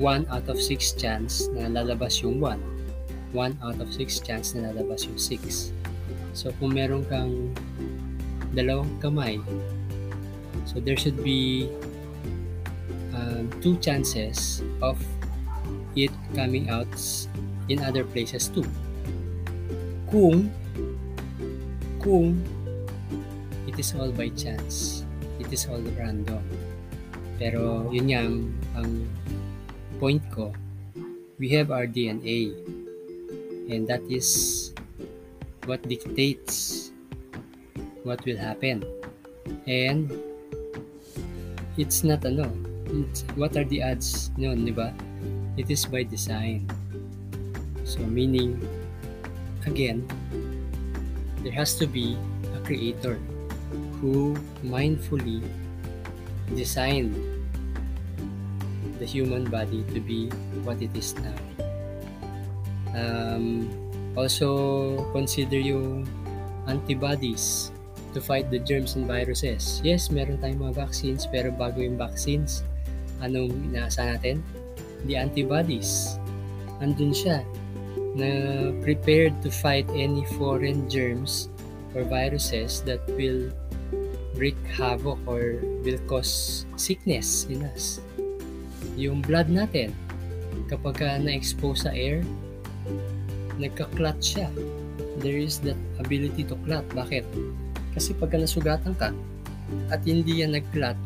1 0.00 0.28
out 0.28 0.46
of 0.48 0.58
6 0.60 0.96
chance 0.96 1.48
na 1.52 1.68
lalabas 1.68 2.20
yung 2.24 2.40
1. 2.40 3.34
1 3.34 3.64
out 3.64 3.78
of 3.80 3.88
6 3.92 4.24
chance 4.24 4.56
na 4.56 4.72
lalabas 4.72 5.04
yung 5.04 5.20
6. 5.20 5.72
So 6.32 6.52
kung 6.56 6.76
meron 6.76 7.04
kang 7.08 7.52
dalawang 8.56 8.90
kamay, 9.00 9.40
so 10.64 10.80
there 10.80 10.96
should 10.96 11.20
be 11.20 11.68
um, 13.12 13.52
two 13.60 13.76
chances 13.78 14.64
of 14.80 14.96
it 15.96 16.12
coming 16.36 16.68
out 16.68 16.88
in 17.68 17.80
other 17.80 18.04
places 18.04 18.48
too. 18.48 18.64
kung 20.10 20.48
kung 22.06 22.38
it 23.66 23.74
is 23.82 23.90
all 23.98 24.14
by 24.14 24.30
chance. 24.38 25.02
It 25.42 25.50
is 25.50 25.66
all 25.66 25.82
random. 25.98 26.38
Pero 27.34 27.90
yun 27.90 28.06
nga 28.14 28.22
ang, 28.22 28.38
ang 28.78 28.90
point 29.98 30.22
ko. 30.30 30.54
We 31.42 31.50
have 31.58 31.74
our 31.74 31.90
DNA. 31.90 32.54
And 33.66 33.90
that 33.90 34.06
is 34.06 34.70
what 35.66 35.82
dictates 35.82 36.94
what 38.06 38.22
will 38.22 38.38
happen. 38.38 38.86
And 39.66 40.06
it's 41.74 42.06
not 42.06 42.22
ano, 42.22 42.46
it's, 42.86 43.26
what 43.34 43.58
are 43.58 43.66
the 43.66 43.82
odds 43.82 44.30
noon, 44.38 44.62
di 44.62 44.70
ba? 44.70 44.94
It 45.58 45.74
is 45.74 45.82
by 45.90 46.06
design. 46.06 46.70
So 47.82 47.98
meaning, 48.06 48.62
again, 49.66 50.06
there 51.46 51.54
has 51.54 51.78
to 51.78 51.86
be 51.86 52.18
a 52.58 52.60
creator 52.66 53.22
who 54.02 54.34
mindfully 54.66 55.38
designed 56.58 57.14
the 58.98 59.06
human 59.06 59.46
body 59.46 59.86
to 59.94 60.02
be 60.02 60.26
what 60.66 60.82
it 60.82 60.90
is 60.98 61.14
now. 61.22 61.38
Um, 62.98 63.70
also, 64.18 65.06
consider 65.14 65.62
yung 65.62 66.10
antibodies 66.66 67.70
to 68.10 68.18
fight 68.18 68.50
the 68.50 68.58
germs 68.58 68.98
and 68.98 69.06
viruses. 69.06 69.78
Yes, 69.86 70.10
meron 70.10 70.42
tayong 70.42 70.66
mga 70.66 70.82
vaccines, 70.82 71.30
pero 71.30 71.54
bago 71.54 71.78
yung 71.78 71.94
vaccines, 71.94 72.66
anong 73.22 73.54
inaasa 73.70 74.18
natin? 74.18 74.42
The 75.06 75.14
antibodies. 75.14 76.18
Andun 76.82 77.14
siya 77.14 77.46
na 78.16 78.72
prepared 78.80 79.36
to 79.44 79.52
fight 79.52 79.84
any 79.92 80.24
foreign 80.40 80.88
germs 80.88 81.52
or 81.92 82.00
viruses 82.08 82.80
that 82.88 83.04
will 83.12 83.52
wreak 84.40 84.56
havoc 84.72 85.20
or 85.28 85.60
will 85.84 86.00
cause 86.08 86.64
sickness 86.80 87.44
in 87.52 87.60
us. 87.68 88.00
Yung 88.96 89.20
blood 89.20 89.52
natin, 89.52 89.92
kapag 90.72 91.04
na-expose 91.20 91.84
sa 91.84 91.92
air, 91.92 92.24
nagka-clot 93.60 94.16
siya. 94.20 94.48
There 95.20 95.36
is 95.36 95.60
that 95.64 95.76
ability 96.00 96.44
to 96.48 96.56
clot. 96.64 96.84
Bakit? 96.92 97.24
Kasi 97.92 98.16
pagka 98.16 98.40
nasugatan 98.40 98.96
ka 98.96 99.12
at 99.92 100.00
hindi 100.04 100.44
yan 100.44 100.56
nag-clot, 100.56 100.96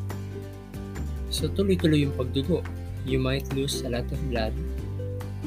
so 1.31 1.47
tuloy-tuloy 1.51 2.07
yung 2.07 2.15
pagdugo. 2.19 2.63
You 3.07 3.23
might 3.23 3.47
lose 3.55 3.81
a 3.87 3.91
lot 3.91 4.05
of 4.11 4.21
blood, 4.29 4.53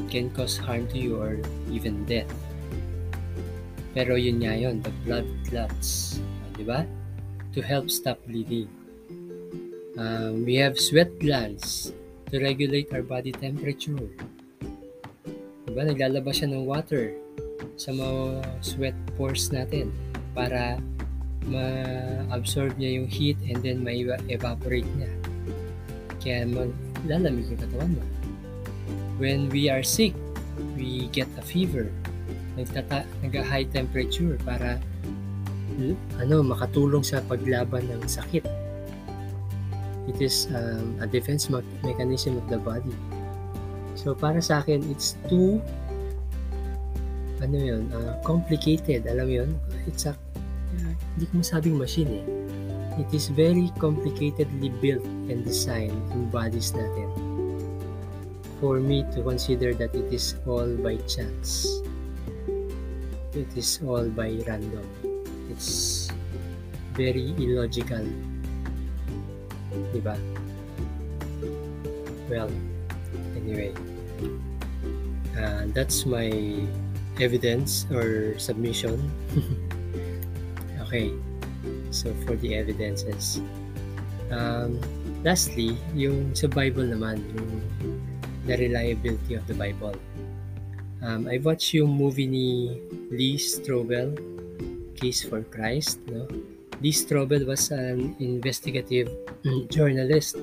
can 0.09 0.29
cause 0.33 0.57
harm 0.57 0.87
to 0.93 0.97
you 0.97 1.17
or 1.17 1.37
even 1.69 2.05
death. 2.05 2.29
Pero 3.93 4.17
yun 4.17 4.41
nga 4.41 4.57
yun, 4.57 4.81
the 4.81 4.93
blood 5.05 5.27
clots. 5.45 6.17
Di 6.57 6.65
ba? 6.65 6.85
To 7.53 7.61
help 7.61 7.93
stop 7.93 8.17
bleeding. 8.25 8.69
Um, 9.93 10.41
we 10.41 10.57
have 10.57 10.81
sweat 10.81 11.21
glands 11.21 11.93
to 12.33 12.41
regulate 12.41 12.89
our 12.89 13.05
body 13.05 13.29
temperature. 13.29 14.09
Diba? 15.69 15.81
Naglalabas 15.85 16.41
siya 16.41 16.49
ng 16.49 16.65
water 16.65 17.13
sa 17.77 17.93
mga 17.93 18.41
sweat 18.65 18.97
pores 19.13 19.53
natin 19.53 19.93
para 20.33 20.81
ma-absorb 21.45 22.73
niya 22.81 22.97
yung 22.97 23.09
heat 23.09 23.37
and 23.45 23.61
then 23.61 23.85
ma-evaporate 23.85 24.89
niya. 24.97 25.11
Kaya 26.17 26.49
maglalamig 26.49 27.45
yung 27.53 27.61
katawan 27.61 27.91
mo. 27.93 28.03
When 29.21 29.49
we 29.49 29.69
are 29.69 29.83
sick, 29.83 30.13
we 30.75 31.09
get 31.13 31.29
a 31.37 31.43
fever. 31.43 31.89
Nagtata- 32.57 33.09
nag-high 33.21 33.69
temperature 33.73 34.37
para 34.45 34.77
ano 36.21 36.45
makatulong 36.45 37.01
sa 37.01 37.21
paglaban 37.25 37.89
ng 37.89 38.05
sakit. 38.05 38.45
It 40.05 40.19
is 40.19 40.51
um, 40.51 40.99
a 40.99 41.07
defense 41.07 41.49
mechanism 41.81 42.37
of 42.37 42.45
the 42.51 42.59
body. 42.59 42.93
So 43.95 44.13
para 44.13 44.43
sa 44.43 44.61
akin, 44.61 44.83
it's 44.91 45.15
too 45.31 45.63
ano 47.41 47.57
yun, 47.59 47.83
uh, 47.91 48.19
complicated. 48.23 49.07
Alam 49.07 49.27
yun? 49.29 49.49
It's 49.87 50.05
a 50.05 50.13
hindi 51.13 51.29
ko 51.29 51.33
masabing 51.45 51.77
machine 51.77 52.09
eh. 52.09 52.25
It 52.97 53.09
is 53.13 53.29
very 53.33 53.73
complicatedly 53.81 54.69
built 54.81 55.05
and 55.29 55.41
designed 55.45 55.97
yung 56.13 56.29
bodies 56.29 56.73
natin. 56.73 57.09
For 58.63 58.79
me 58.79 59.03
to 59.11 59.19
consider 59.19 59.75
that 59.75 59.91
it 59.91 60.07
is 60.07 60.39
all 60.47 60.71
by 60.79 60.95
chance. 61.03 61.67
It 63.35 63.51
is 63.59 63.83
all 63.83 64.07
by 64.07 64.39
random. 64.47 64.87
It's 65.51 66.07
very 66.95 67.35
illogical. 67.35 68.07
Diba? 69.91 70.15
Well, 72.31 72.47
anyway. 73.35 73.75
Uh, 75.35 75.67
that's 75.75 76.07
my 76.07 76.31
evidence 77.19 77.83
or 77.91 78.39
submission 78.39 79.11
Okay. 80.87 81.11
So, 81.91 82.15
for 82.23 82.39
the 82.39 82.55
evidences. 82.55 83.41
Um, 84.31 84.79
lastly, 85.19 85.75
yung 85.97 86.31
sa 86.31 86.47
Bible 86.47 86.85
naman, 86.85 87.17
yung 87.33 87.49
the 88.45 88.57
reliability 88.57 89.35
of 89.35 89.45
the 89.47 89.53
Bible. 89.53 89.95
Um, 91.01 91.27
I 91.27 91.37
watched 91.43 91.73
yung 91.73 91.91
movie 91.91 92.27
ni 92.27 92.79
Lee 93.11 93.35
Strobel, 93.35 94.15
Case 94.95 95.23
for 95.23 95.43
Christ. 95.43 95.99
No? 96.07 96.27
Lee 96.79 96.95
Strobel 96.95 97.45
was 97.45 97.71
an 97.71 98.15
investigative 98.19 99.11
journalist 99.69 100.37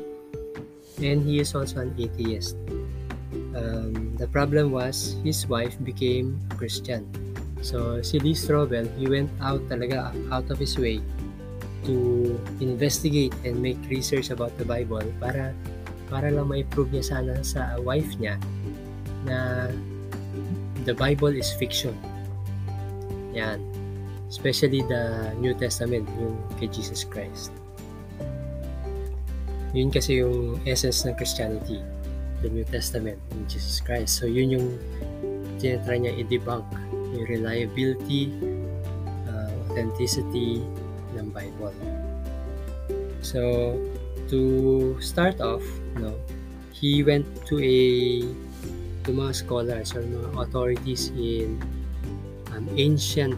and 1.01 1.25
he 1.25 1.41
is 1.41 1.55
also 1.55 1.81
an 1.81 1.97
atheist. 1.97 2.57
Um, 3.57 4.17
the 4.17 4.29
problem 4.29 4.71
was 4.71 5.17
his 5.25 5.49
wife 5.49 5.77
became 5.83 6.39
Christian 6.57 7.09
So, 7.61 8.01
si 8.01 8.17
Lee 8.21 8.33
Strobel, 8.33 8.89
he 8.97 9.05
went 9.05 9.29
out 9.41 9.61
talaga, 9.69 10.13
out 10.33 10.49
of 10.49 10.57
his 10.57 10.81
way 10.81 11.01
to 11.85 11.95
investigate 12.61 13.33
and 13.45 13.61
make 13.61 13.77
research 13.89 14.33
about 14.33 14.53
the 14.57 14.65
Bible 14.65 15.05
para 15.21 15.53
para 16.11 16.29
lang 16.29 16.51
ma-prove 16.51 16.91
niya 16.91 17.17
sana 17.17 17.39
sa 17.47 17.79
wife 17.81 18.19
niya 18.19 18.35
na 19.25 19.71
the 20.83 20.93
Bible 20.93 21.31
is 21.31 21.55
fiction. 21.55 21.95
Yan. 23.33 23.63
Especially 24.27 24.83
the 24.91 25.31
New 25.39 25.55
Testament, 25.55 26.07
yung 26.19 26.35
kay 26.59 26.67
Jesus 26.67 27.07
Christ. 27.07 27.55
Yun 29.71 29.95
kasi 29.95 30.19
yung 30.19 30.59
essence 30.67 31.07
ng 31.07 31.15
Christianity, 31.15 31.79
the 32.43 32.51
New 32.51 32.67
Testament, 32.67 33.19
in 33.31 33.47
Jesus 33.47 33.79
Christ. 33.79 34.19
So, 34.19 34.27
yun 34.27 34.51
yung 34.51 34.67
tinatry 35.63 36.03
niya 36.03 36.15
i-debunk 36.19 36.67
yung 37.15 37.27
reliability, 37.27 38.35
uh, 39.31 39.51
authenticity 39.67 40.63
ng 41.15 41.31
Bible. 41.31 41.75
So, 43.21 43.75
to 44.31 44.97
start 45.03 45.43
off, 45.43 45.63
no, 45.99 46.15
he 46.71 47.03
went 47.03 47.27
to 47.51 47.59
a 47.59 48.23
to 49.05 49.11
mga 49.11 49.35
scholars 49.35 49.93
or 49.93 50.03
mga 50.07 50.29
authorities 50.39 51.11
in 51.19 51.61
um, 52.55 52.65
ancient 52.79 53.37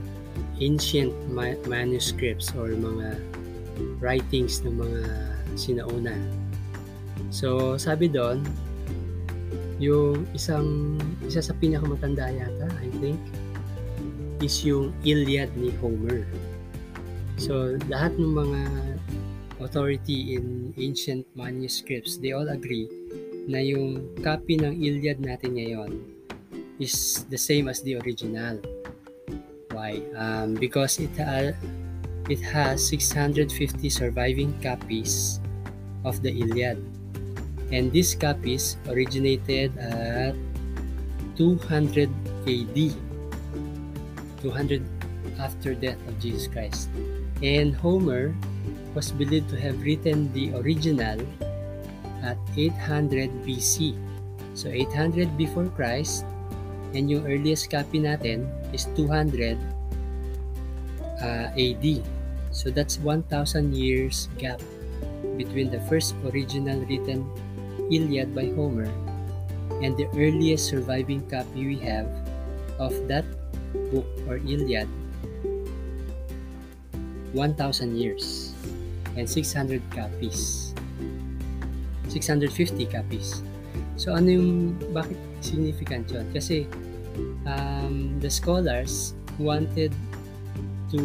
ancient 0.61 1.13
ma- 1.33 1.59
manuscripts 1.67 2.53
or 2.55 2.71
mga 2.77 3.19
writings 3.99 4.61
ng 4.63 4.79
mga 4.79 5.03
sinauna. 5.57 6.15
So, 7.33 7.81
sabi 7.81 8.13
doon, 8.13 8.45
yung 9.81 10.29
isang 10.37 11.01
isa 11.25 11.43
sa 11.43 11.57
pinakamatanda 11.57 12.31
yata, 12.31 12.69
I 12.79 12.89
think, 13.01 13.19
is 14.45 14.63
yung 14.63 14.93
Iliad 15.03 15.51
ni 15.57 15.73
Homer. 15.81 16.29
So, 17.41 17.81
lahat 17.89 18.15
ng 18.21 18.33
mga 18.37 18.61
authority 19.65 20.35
in 20.35 20.75
ancient 20.77 21.27
manuscripts, 21.35 22.19
they 22.19 22.33
all 22.33 22.49
agree 22.49 22.91
na 23.49 23.59
yung 23.59 24.15
copy 24.23 24.59
ng 24.59 24.79
Iliad 24.79 25.19
natin 25.19 25.59
ngayon 25.59 25.91
is 26.79 27.27
the 27.31 27.39
same 27.39 27.67
as 27.67 27.83
the 27.83 27.99
original. 28.03 28.59
Why? 29.71 30.03
Um, 30.15 30.55
because 30.55 30.99
it, 30.99 31.15
ha- 31.19 31.57
it 32.29 32.41
has 32.43 32.87
650 32.87 33.49
surviving 33.91 34.55
copies 34.63 35.41
of 36.05 36.23
the 36.23 36.31
Iliad. 36.31 36.79
And 37.73 37.91
these 37.91 38.15
copies 38.15 38.77
originated 38.87 39.73
at 39.79 40.37
200 41.41 42.11
AD 42.45 42.79
200 44.43 44.83
after 45.39 45.73
death 45.75 45.97
of 46.11 46.19
Jesus 46.19 46.51
Christ. 46.51 46.91
And 47.41 47.75
Homer 47.75 48.35
was 48.95 49.11
believed 49.13 49.49
to 49.51 49.59
have 49.61 49.81
written 49.83 50.33
the 50.33 50.53
original 50.57 51.19
at 52.23 52.39
800 52.57 53.31
BC. 53.43 53.97
So 54.55 54.69
800 54.69 55.37
before 55.37 55.67
Christ 55.73 56.25
And 56.93 57.09
yung 57.09 57.25
earliest 57.25 57.73
copy 57.73 58.05
natin 58.05 58.49
is 58.77 58.85
200 58.97 59.57
uh, 61.25 61.49
AD. 61.57 61.87
So 62.53 62.69
that's 62.69 63.01
1,000 63.01 63.73
years 63.73 64.29
gap 64.37 64.61
between 65.41 65.73
the 65.73 65.81
first 65.89 66.13
original 66.29 66.85
written 66.85 67.25
Iliad 67.89 68.37
by 68.37 68.53
Homer 68.53 68.89
and 69.81 69.97
the 69.97 70.05
earliest 70.13 70.69
surviving 70.69 71.25
copy 71.33 71.65
we 71.65 71.79
have 71.81 72.05
of 72.77 72.93
that 73.09 73.25
book 73.89 74.05
or 74.29 74.37
Iliad 74.37 74.89
1,000 77.33 77.97
years 77.97 78.52
and 79.17 79.29
600 79.29 79.81
copies. 79.93 80.73
650 82.09 82.87
copies. 82.93 83.41
So 83.97 84.13
ano 84.13 84.29
yung 84.29 84.51
bakit 84.93 85.17
significant 85.41 86.09
yun? 86.13 86.29
Kasi 86.33 86.69
um, 87.49 88.19
the 88.21 88.29
scholars 88.29 89.17
wanted 89.41 89.93
to 90.93 91.01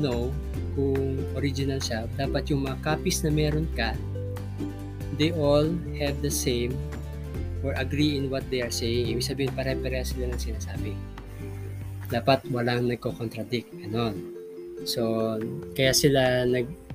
know 0.00 0.32
kung 0.76 1.20
original 1.36 1.80
siya. 1.80 2.08
Dapat 2.16 2.48
yung 2.52 2.64
mga 2.64 2.80
copies 2.80 3.20
na 3.20 3.30
meron 3.32 3.68
ka 3.76 3.92
they 5.20 5.36
all 5.36 5.68
have 6.00 6.16
the 6.24 6.32
same 6.32 6.72
or 7.60 7.76
agree 7.76 8.16
in 8.16 8.32
what 8.32 8.46
they 8.48 8.64
are 8.64 8.72
saying. 8.72 9.12
Ibig 9.12 9.24
sabihin 9.24 9.52
pare-pareha 9.52 10.00
sila 10.00 10.32
ng 10.32 10.40
sinasabi. 10.40 10.96
Dapat 12.08 12.48
walang 12.48 12.88
nagko-contradict 12.88 13.68
ganon. 13.84 14.16
So 14.88 15.36
kaya 15.76 15.92
sila 15.92 16.48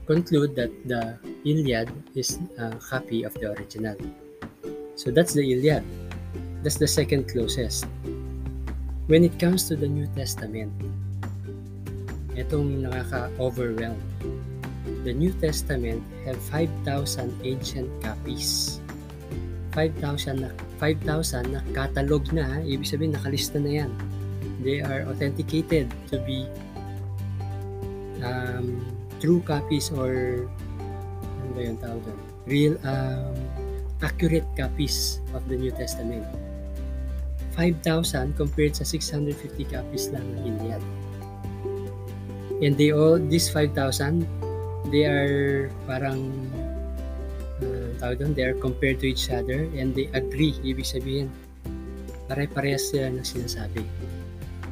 nag-conclude 0.05 0.55
that 0.55 0.69
the 0.85 1.17
Iliad 1.49 1.89
is 2.13 2.37
a 2.61 2.77
copy 2.77 3.23
of 3.25 3.33
the 3.41 3.57
original. 3.57 3.97
So 4.95 5.09
that's 5.09 5.33
the 5.33 5.41
Iliad. 5.41 5.83
That's 6.61 6.77
the 6.77 6.87
second 6.87 7.27
closest. 7.27 7.85
When 9.07 9.23
it 9.25 9.37
comes 9.39 9.67
to 9.69 9.75
the 9.75 9.87
New 9.87 10.05
Testament 10.13 10.69
itong 12.37 12.85
nakaka-overwhelm. 12.85 13.97
The 15.07 15.13
New 15.13 15.33
Testament 15.39 16.03
have 16.27 16.37
5,000 16.51 17.31
ancient 17.41 17.89
copies. 18.03 18.81
5,000 19.71 20.43
na 20.43 20.49
5,000 20.77 21.55
na 21.55 21.59
catalog 21.71 22.27
na 22.35 22.59
ibig 22.63 22.87
sabihin 22.87 23.15
nakalista 23.15 23.55
na 23.57 23.83
yan. 23.83 23.91
They 24.61 24.83
are 24.83 25.07
authenticated 25.07 25.87
to 26.11 26.19
be 26.27 26.47
um, 28.19 28.94
true 29.19 29.41
copies 29.43 29.91
or 29.91 30.45
ano 31.41 31.49
ba 31.55 31.61
yung 31.61 31.79
tawag 31.79 32.01
doon? 32.03 32.19
real 32.45 32.75
um, 32.85 33.33
accurate 34.05 34.45
copies 34.53 35.19
of 35.33 35.41
the 35.49 35.57
New 35.57 35.73
Testament. 35.73 36.25
5,000 37.57 38.35
compared 38.35 38.75
sa 38.75 38.83
650 38.83 39.71
copies 39.71 40.11
lang 40.11 40.27
ng 40.35 40.59
Iliad 40.59 40.83
and 42.63 42.75
they 42.75 42.91
all 42.91 43.19
these 43.19 43.47
5,000 43.47 44.27
they 44.91 45.07
are 45.07 45.71
parang 45.87 46.31
uh, 47.63 47.89
tawag 47.99 48.21
doon, 48.21 48.31
they 48.35 48.45
are 48.45 48.57
compared 48.59 48.99
to 48.99 49.07
each 49.07 49.31
other 49.31 49.67
and 49.75 49.95
they 49.95 50.11
agree 50.11 50.55
ibig 50.63 50.85
sabihin 50.85 51.31
pare-parehas 52.27 52.89
sila 52.89 53.11
ng 53.11 53.25
sinasabi. 53.25 53.83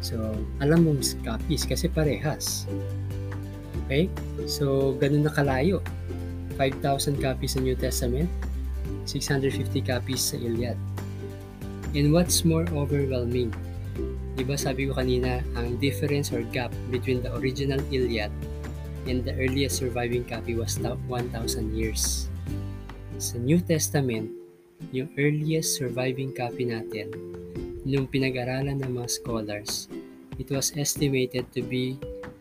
So 0.04 0.20
alam 0.60 0.84
mong 0.84 1.04
copies 1.24 1.64
kasi 1.64 1.88
parehas 1.88 2.68
okay? 3.94 4.10
So 4.50 4.98
ganun 4.98 5.30
na 5.30 5.34
kalayo. 5.34 5.86
5,000 6.58 7.22
copies 7.22 7.54
sa 7.54 7.62
New 7.62 7.78
Testament 7.78 8.30
650 9.06 9.86
copies 9.86 10.34
sa 10.34 10.36
Iliad. 10.42 10.78
And 11.94 12.10
what's 12.10 12.42
more 12.42 12.66
overwhelming? 12.74 13.54
Di 14.34 14.42
ba 14.42 14.58
sabi 14.58 14.90
ko 14.90 14.98
kanina, 14.98 15.46
ang 15.54 15.78
difference 15.78 16.34
or 16.34 16.42
gap 16.50 16.74
between 16.90 17.22
the 17.22 17.30
original 17.38 17.78
Iliad 17.94 18.34
and 19.06 19.22
the 19.22 19.36
earliest 19.38 19.78
surviving 19.78 20.26
copy 20.26 20.58
was 20.58 20.82
1,000 20.82 21.30
years. 21.76 22.32
Sa 23.22 23.38
New 23.38 23.62
Testament, 23.62 24.32
yung 24.90 25.14
earliest 25.22 25.78
surviving 25.78 26.34
copy 26.34 26.66
natin, 26.66 27.14
nung 27.86 28.10
pinag-aralan 28.10 28.82
ng 28.82 28.90
mga 28.98 29.10
scholars, 29.12 29.92
it 30.42 30.50
was 30.50 30.74
estimated 30.74 31.46
to 31.54 31.62
be 31.62 32.00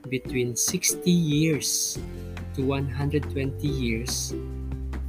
between 0.09 0.57
60 0.57 1.11
years 1.11 1.99
to 2.55 2.65
120 2.65 3.29
years 3.67 4.35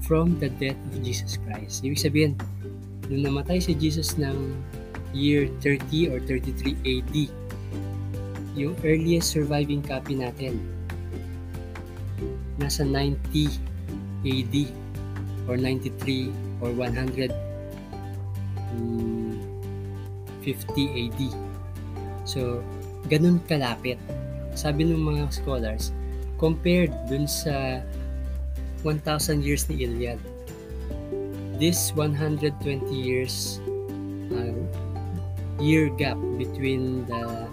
from 0.04 0.38
the 0.40 0.50
death 0.60 0.80
of 0.92 1.04
Jesus 1.04 1.40
Christ. 1.48 1.84
Ibig 1.84 2.00
sabihin, 2.00 2.34
nung 3.08 3.24
namatay 3.24 3.60
si 3.64 3.76
Jesus 3.76 4.16
ng 4.20 4.56
year 5.14 5.48
30 5.62 6.10
or 6.12 6.20
33 6.26 6.76
AD. 6.84 7.16
Yung 8.58 8.76
earliest 8.86 9.34
surviving 9.34 9.82
copy 9.82 10.18
natin, 10.18 10.60
nasa 12.58 12.86
90 12.86 13.18
AD 14.26 14.56
or 15.50 15.58
93 15.58 16.30
or 16.62 16.70
150 16.74 17.34
AD. 20.78 21.22
So, 22.26 22.62
ganun 23.10 23.42
kalapit. 23.50 23.98
Sabi 24.54 24.86
ng 24.86 25.02
mga 25.02 25.34
scholars, 25.34 25.92
compared 26.38 26.94
dun 27.10 27.26
sa 27.26 27.82
1,000 28.86 29.42
years 29.42 29.66
ni 29.72 29.86
Iliad, 29.86 30.20
this 31.58 31.94
120 31.96 32.58
years 32.92 33.62
uh, 34.34 34.58
year 35.62 35.88
gap 35.96 36.18
between 36.36 37.06
the 37.06 37.48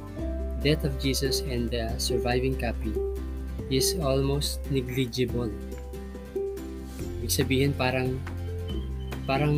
death 0.65 0.85
of 0.85 0.97
Jesus 1.01 1.41
and 1.47 1.71
the 1.71 1.93
surviving 1.97 2.57
copy 2.57 2.93
is 3.71 3.95
almost 4.03 4.61
negligible. 4.69 5.53
Ibig 7.21 7.33
sabihin 7.33 7.73
parang 7.77 8.19
parang 9.25 9.55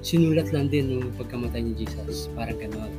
sinulat 0.00 0.48
lang 0.56 0.72
din 0.72 0.88
nung 0.88 1.12
pagkamatay 1.20 1.60
ni 1.60 1.72
Jesus. 1.76 2.32
Parang 2.32 2.56
gano'n. 2.56 2.92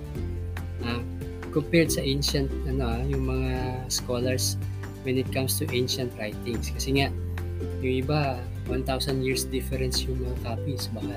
Compared 1.55 1.87
sa 1.87 2.03
ancient, 2.03 2.51
ano 2.67 2.83
ah, 2.83 2.99
yung 3.07 3.31
mga 3.31 3.87
scholars 3.87 4.59
when 5.07 5.15
it 5.15 5.29
comes 5.31 5.55
to 5.55 5.63
ancient 5.71 6.11
writings. 6.19 6.67
Kasi 6.67 6.99
nga, 6.99 7.07
yung 7.79 8.03
iba, 8.03 8.35
1,000 8.67 9.23
years 9.23 9.47
difference 9.47 10.03
yung 10.03 10.19
mga 10.19 10.35
copies. 10.43 10.91
Baka 10.91 11.15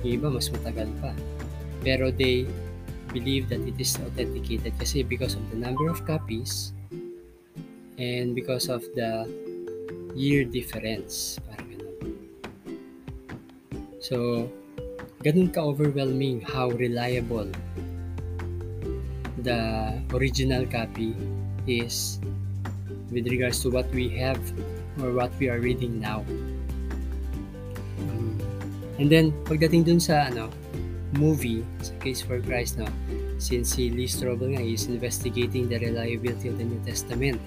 yung 0.00 0.12
iba, 0.16 0.32
mas 0.32 0.48
matagal 0.48 0.88
pa. 1.04 1.12
Pero 1.84 2.08
they 2.08 2.48
believe 3.12 3.52
that 3.52 3.60
it 3.66 3.76
is 3.76 3.98
authenticated 4.00 4.72
kasi 4.78 5.02
because 5.02 5.34
of 5.34 5.44
the 5.50 5.58
number 5.58 5.90
of 5.90 5.98
copies 6.06 6.72
and 7.98 8.32
because 8.32 8.70
of 8.70 8.86
the 8.94 9.26
year 10.14 10.46
difference. 10.46 11.36
Parang 11.44 11.68
ganun. 11.68 11.96
So, 14.00 14.46
ganun 15.20 15.52
ka-overwhelming 15.52 16.40
how 16.40 16.72
reliable 16.78 17.50
the 19.42 19.96
original 20.12 20.66
copy 20.66 21.16
is 21.66 22.20
with 23.10 23.26
regards 23.26 23.60
to 23.62 23.70
what 23.70 23.88
we 23.90 24.08
have 24.20 24.38
or 25.02 25.12
what 25.12 25.32
we 25.38 25.48
are 25.48 25.58
reading 25.58 26.00
now. 26.00 26.24
Um, 27.98 28.38
and 28.98 29.10
then, 29.10 29.32
pagdating 29.44 29.84
dun 29.84 30.00
sa 30.00 30.30
ano, 30.30 30.48
movie 31.18 31.66
sa 31.82 31.94
Case 31.98 32.22
for 32.22 32.38
Christ 32.38 32.78
no 32.78 32.86
since 33.40 33.74
si 33.74 33.90
Lee 33.90 34.06
Strobel 34.06 34.54
nga 34.54 34.62
is 34.62 34.86
investigating 34.86 35.66
the 35.66 35.80
reliability 35.80 36.46
of 36.46 36.60
the 36.60 36.66
New 36.66 36.78
Testament 36.86 37.40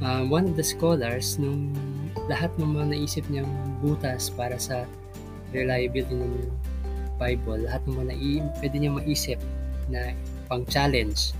uh, 0.00 0.24
one 0.24 0.48
of 0.48 0.54
the 0.56 0.64
scholars 0.64 1.36
nung 1.36 1.74
lahat 2.30 2.48
ng 2.56 2.78
mga 2.78 2.86
naisip 2.96 3.24
niyang 3.28 3.50
butas 3.84 4.32
para 4.32 4.56
sa 4.56 4.88
reliability 5.52 6.16
ng 6.16 6.48
Bible 7.20 7.68
lahat 7.68 7.82
ng 7.84 7.94
mga 8.00 8.06
nai- 8.14 8.48
pwede 8.62 8.76
niya 8.80 8.92
maisip 8.96 9.38
na 9.92 10.16
pang 10.52 10.68
challenge 10.68 11.32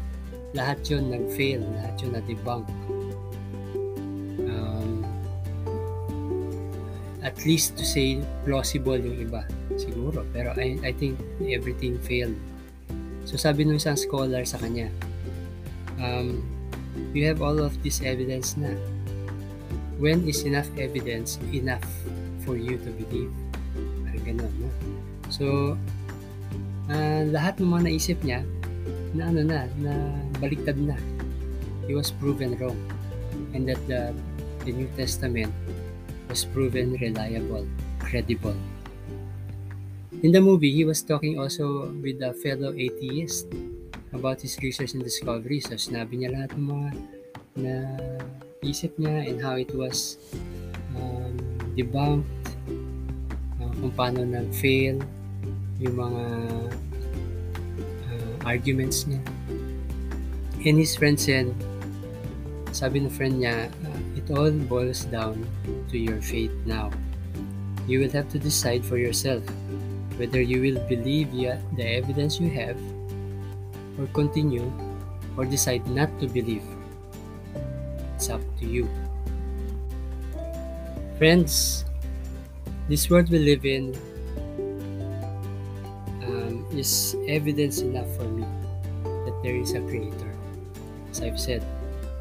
lahat 0.57 0.81
yun 0.89 1.13
nag-fail 1.13 1.61
lahat 1.77 1.95
yun 2.01 2.11
na-debunk. 2.17 2.65
Um, 4.49 5.05
at 7.21 7.37
least 7.45 7.77
to 7.77 7.85
say 7.85 8.21
plausible 8.49 8.97
yung 8.97 9.17
iba 9.21 9.45
siguro. 9.77 10.25
Pero 10.33 10.57
I, 10.57 10.81
I 10.81 10.93
think 10.97 11.21
everything 11.45 12.01
failed. 12.01 12.37
So 13.29 13.37
sabi 13.37 13.69
nung 13.69 13.77
isang 13.77 14.01
scholar 14.01 14.49
sa 14.49 14.57
kanya 14.61 14.89
um, 16.01 16.41
you 17.13 17.29
have 17.29 17.45
all 17.45 17.61
of 17.61 17.77
this 17.85 18.01
evidence 18.01 18.57
na. 18.57 18.73
When 20.03 20.27
is 20.27 20.43
enough 20.43 20.67
evidence 20.81 21.39
enough 21.55 21.87
for 22.43 22.59
you 22.59 22.75
to 22.75 22.91
believe? 22.97 23.31
Parang 24.03 24.25
ganun 24.25 24.53
no? 24.59 24.69
so 25.33 25.47
uh, 26.91 27.23
lahat 27.31 27.57
ng 27.63 27.71
mga 27.71 27.83
naisip 27.89 28.19
niya 28.27 28.43
na 29.13 29.29
ano 29.29 29.41
na 29.45 29.69
na 29.81 29.93
baliktad 30.41 30.77
na. 30.77 30.97
He 31.87 31.93
was 31.93 32.13
proven 32.13 32.57
wrong. 32.57 32.79
And 33.53 33.69
that 33.69 33.81
the 33.89 34.17
the 34.65 34.73
New 34.73 34.89
Testament 34.97 35.53
was 36.29 36.45
proven 36.49 36.97
reliable 36.97 37.69
credible. 38.01 38.57
In 40.23 40.31
the 40.31 40.41
movie, 40.41 40.71
he 40.71 40.87
was 40.87 41.03
talking 41.03 41.35
also 41.35 41.91
with 41.99 42.23
a 42.23 42.31
fellow 42.31 42.71
atheist 42.79 43.51
about 44.15 44.39
his 44.39 44.55
research 44.63 44.95
and 44.95 45.03
discovery. 45.03 45.59
So, 45.59 45.75
sinabi 45.75 46.23
niya 46.23 46.31
lahat 46.31 46.55
ng 46.55 46.67
mga 46.69 46.89
na 47.59 47.75
isip 48.63 48.95
niya 49.03 49.27
and 49.27 49.43
how 49.43 49.59
it 49.59 49.73
was 49.75 50.23
um, 50.95 51.35
debunked, 51.75 52.47
uh, 53.59 53.73
kung 53.83 53.93
paano 53.99 54.23
nag-fail 54.23 55.03
yung 55.83 55.97
mga 55.99 56.25
arguments 58.45 59.05
niya. 59.05 59.21
And 60.63 60.79
his 60.79 60.95
friend 60.95 61.19
said, 61.19 61.51
sabi 62.71 63.03
ng 63.03 63.11
friend 63.11 63.43
niya, 63.43 63.69
uh, 63.69 64.01
it 64.15 64.27
all 64.31 64.51
boils 64.71 65.05
down 65.11 65.43
to 65.91 65.99
your 65.99 66.23
faith 66.23 66.55
now. 66.65 66.91
You 67.91 67.99
will 68.01 68.15
have 68.15 68.31
to 68.31 68.39
decide 68.39 68.87
for 68.87 68.97
yourself 68.97 69.43
whether 70.17 70.41
you 70.41 70.63
will 70.63 70.79
believe 70.87 71.35
the 71.35 71.59
evidence 71.83 72.39
you 72.39 72.47
have 72.55 72.79
or 73.99 74.07
continue 74.15 74.71
or 75.37 75.45
decide 75.45 75.83
not 75.91 76.09
to 76.21 76.29
believe. 76.29 76.63
It's 78.15 78.31
up 78.31 78.43
to 78.61 78.67
you. 78.67 78.87
Friends, 81.19 81.85
this 82.89 83.11
world 83.11 83.31
we 83.31 83.39
live 83.39 83.67
in 83.67 83.95
is 86.75 87.17
evidence 87.29 87.81
enough 87.81 88.09
for 88.17 88.25
me 88.25 88.45
that 89.05 89.37
there 89.43 89.57
is 89.57 89.73
a 89.73 89.81
creator. 89.81 90.33
As 91.11 91.21
I've 91.21 91.41
said, 91.41 91.65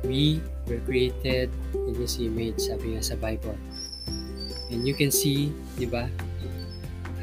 we 0.03 0.41
were 0.67 0.79
created 0.83 1.49
in 1.73 1.95
His 1.95 2.19
image, 2.19 2.59
sabi 2.59 2.95
nga 2.95 3.03
sa 3.03 3.15
Bible. 3.15 3.57
And 4.71 4.87
you 4.87 4.95
can 4.95 5.11
see, 5.11 5.51
di 5.75 5.85
ba, 5.85 6.07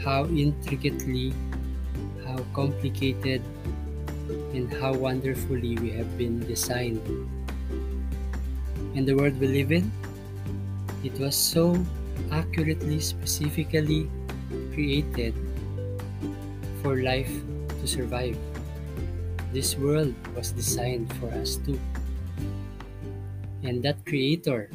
how 0.04 0.28
intricately, 0.28 1.32
how 2.24 2.38
complicated, 2.52 3.40
and 4.52 4.68
how 4.80 4.92
wonderfully 4.92 5.80
we 5.80 5.90
have 5.96 6.08
been 6.20 6.40
designed. 6.44 7.00
And 8.94 9.08
the 9.08 9.16
world 9.16 9.40
we 9.40 9.48
live 9.48 9.72
in, 9.72 9.88
it 11.04 11.16
was 11.16 11.36
so 11.36 11.76
accurately, 12.30 13.00
specifically 13.00 14.10
created 14.74 15.32
for 16.88 17.04
life 17.04 17.28
to 17.68 17.86
survive. 17.86 18.32
This 19.52 19.76
world 19.76 20.16
was 20.32 20.56
designed 20.56 21.12
for 21.20 21.28
us 21.36 21.60
too. 21.60 21.76
And 23.60 23.84
that 23.84 24.00
creator 24.08 24.72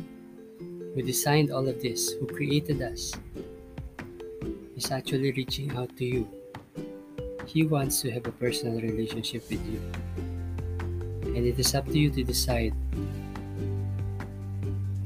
who 0.94 1.02
designed 1.02 1.50
all 1.50 1.68
of 1.68 1.82
this, 1.82 2.14
who 2.22 2.30
created 2.30 2.86
us, 2.86 3.18
is 4.78 4.92
actually 4.92 5.34
reaching 5.34 5.74
out 5.74 5.90
to 5.98 6.06
you. 6.06 6.30
He 7.50 7.66
wants 7.66 8.06
to 8.06 8.12
have 8.14 8.30
a 8.30 8.32
personal 8.38 8.78
relationship 8.78 9.50
with 9.50 9.66
you. 9.66 9.82
And 11.34 11.50
it 11.50 11.58
is 11.58 11.74
up 11.74 11.90
to 11.90 11.98
you 11.98 12.14
to 12.14 12.22
decide 12.22 12.78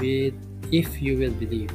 with 0.04 0.36
if 0.76 1.02
you 1.02 1.16
will 1.16 1.32
believe. 1.40 1.72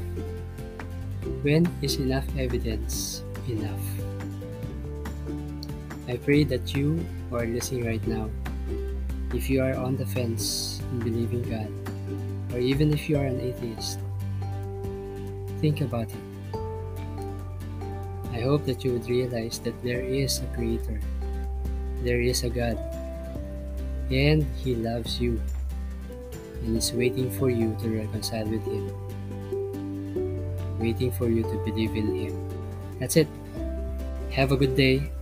When 1.40 1.64
is 1.80 1.96
enough 1.96 2.28
evidence 2.36 3.24
enough? 3.48 4.11
I 6.08 6.16
pray 6.16 6.42
that 6.44 6.74
you 6.74 6.98
who 7.30 7.36
are 7.36 7.46
listening 7.46 7.86
right 7.86 8.04
now, 8.08 8.28
if 9.32 9.48
you 9.48 9.62
are 9.62 9.74
on 9.78 9.96
the 9.96 10.04
fence 10.04 10.82
in 10.90 10.98
believing 10.98 11.46
God, 11.46 11.70
or 12.52 12.58
even 12.58 12.92
if 12.92 13.08
you 13.08 13.16
are 13.16 13.24
an 13.24 13.40
atheist, 13.40 14.00
think 15.60 15.80
about 15.80 16.10
it. 16.10 16.24
I 18.34 18.42
hope 18.42 18.66
that 18.66 18.82
you 18.82 18.98
would 18.98 19.08
realize 19.08 19.60
that 19.60 19.78
there 19.84 20.02
is 20.02 20.42
a 20.42 20.46
Creator, 20.58 21.00
there 22.02 22.20
is 22.20 22.42
a 22.42 22.50
God, 22.50 22.76
and 24.10 24.42
He 24.58 24.74
loves 24.74 25.20
you 25.20 25.40
and 26.64 26.76
is 26.76 26.92
waiting 26.92 27.30
for 27.30 27.48
you 27.48 27.76
to 27.80 27.88
reconcile 27.88 28.46
with 28.50 28.66
Him, 28.66 28.90
waiting 30.80 31.12
for 31.12 31.30
you 31.30 31.42
to 31.46 31.56
believe 31.64 31.94
in 31.94 32.26
Him. 32.26 32.34
That's 32.98 33.16
it. 33.16 33.28
Have 34.30 34.50
a 34.50 34.56
good 34.56 34.74
day. 34.74 35.12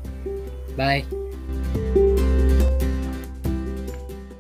Bye. 0.81 1.05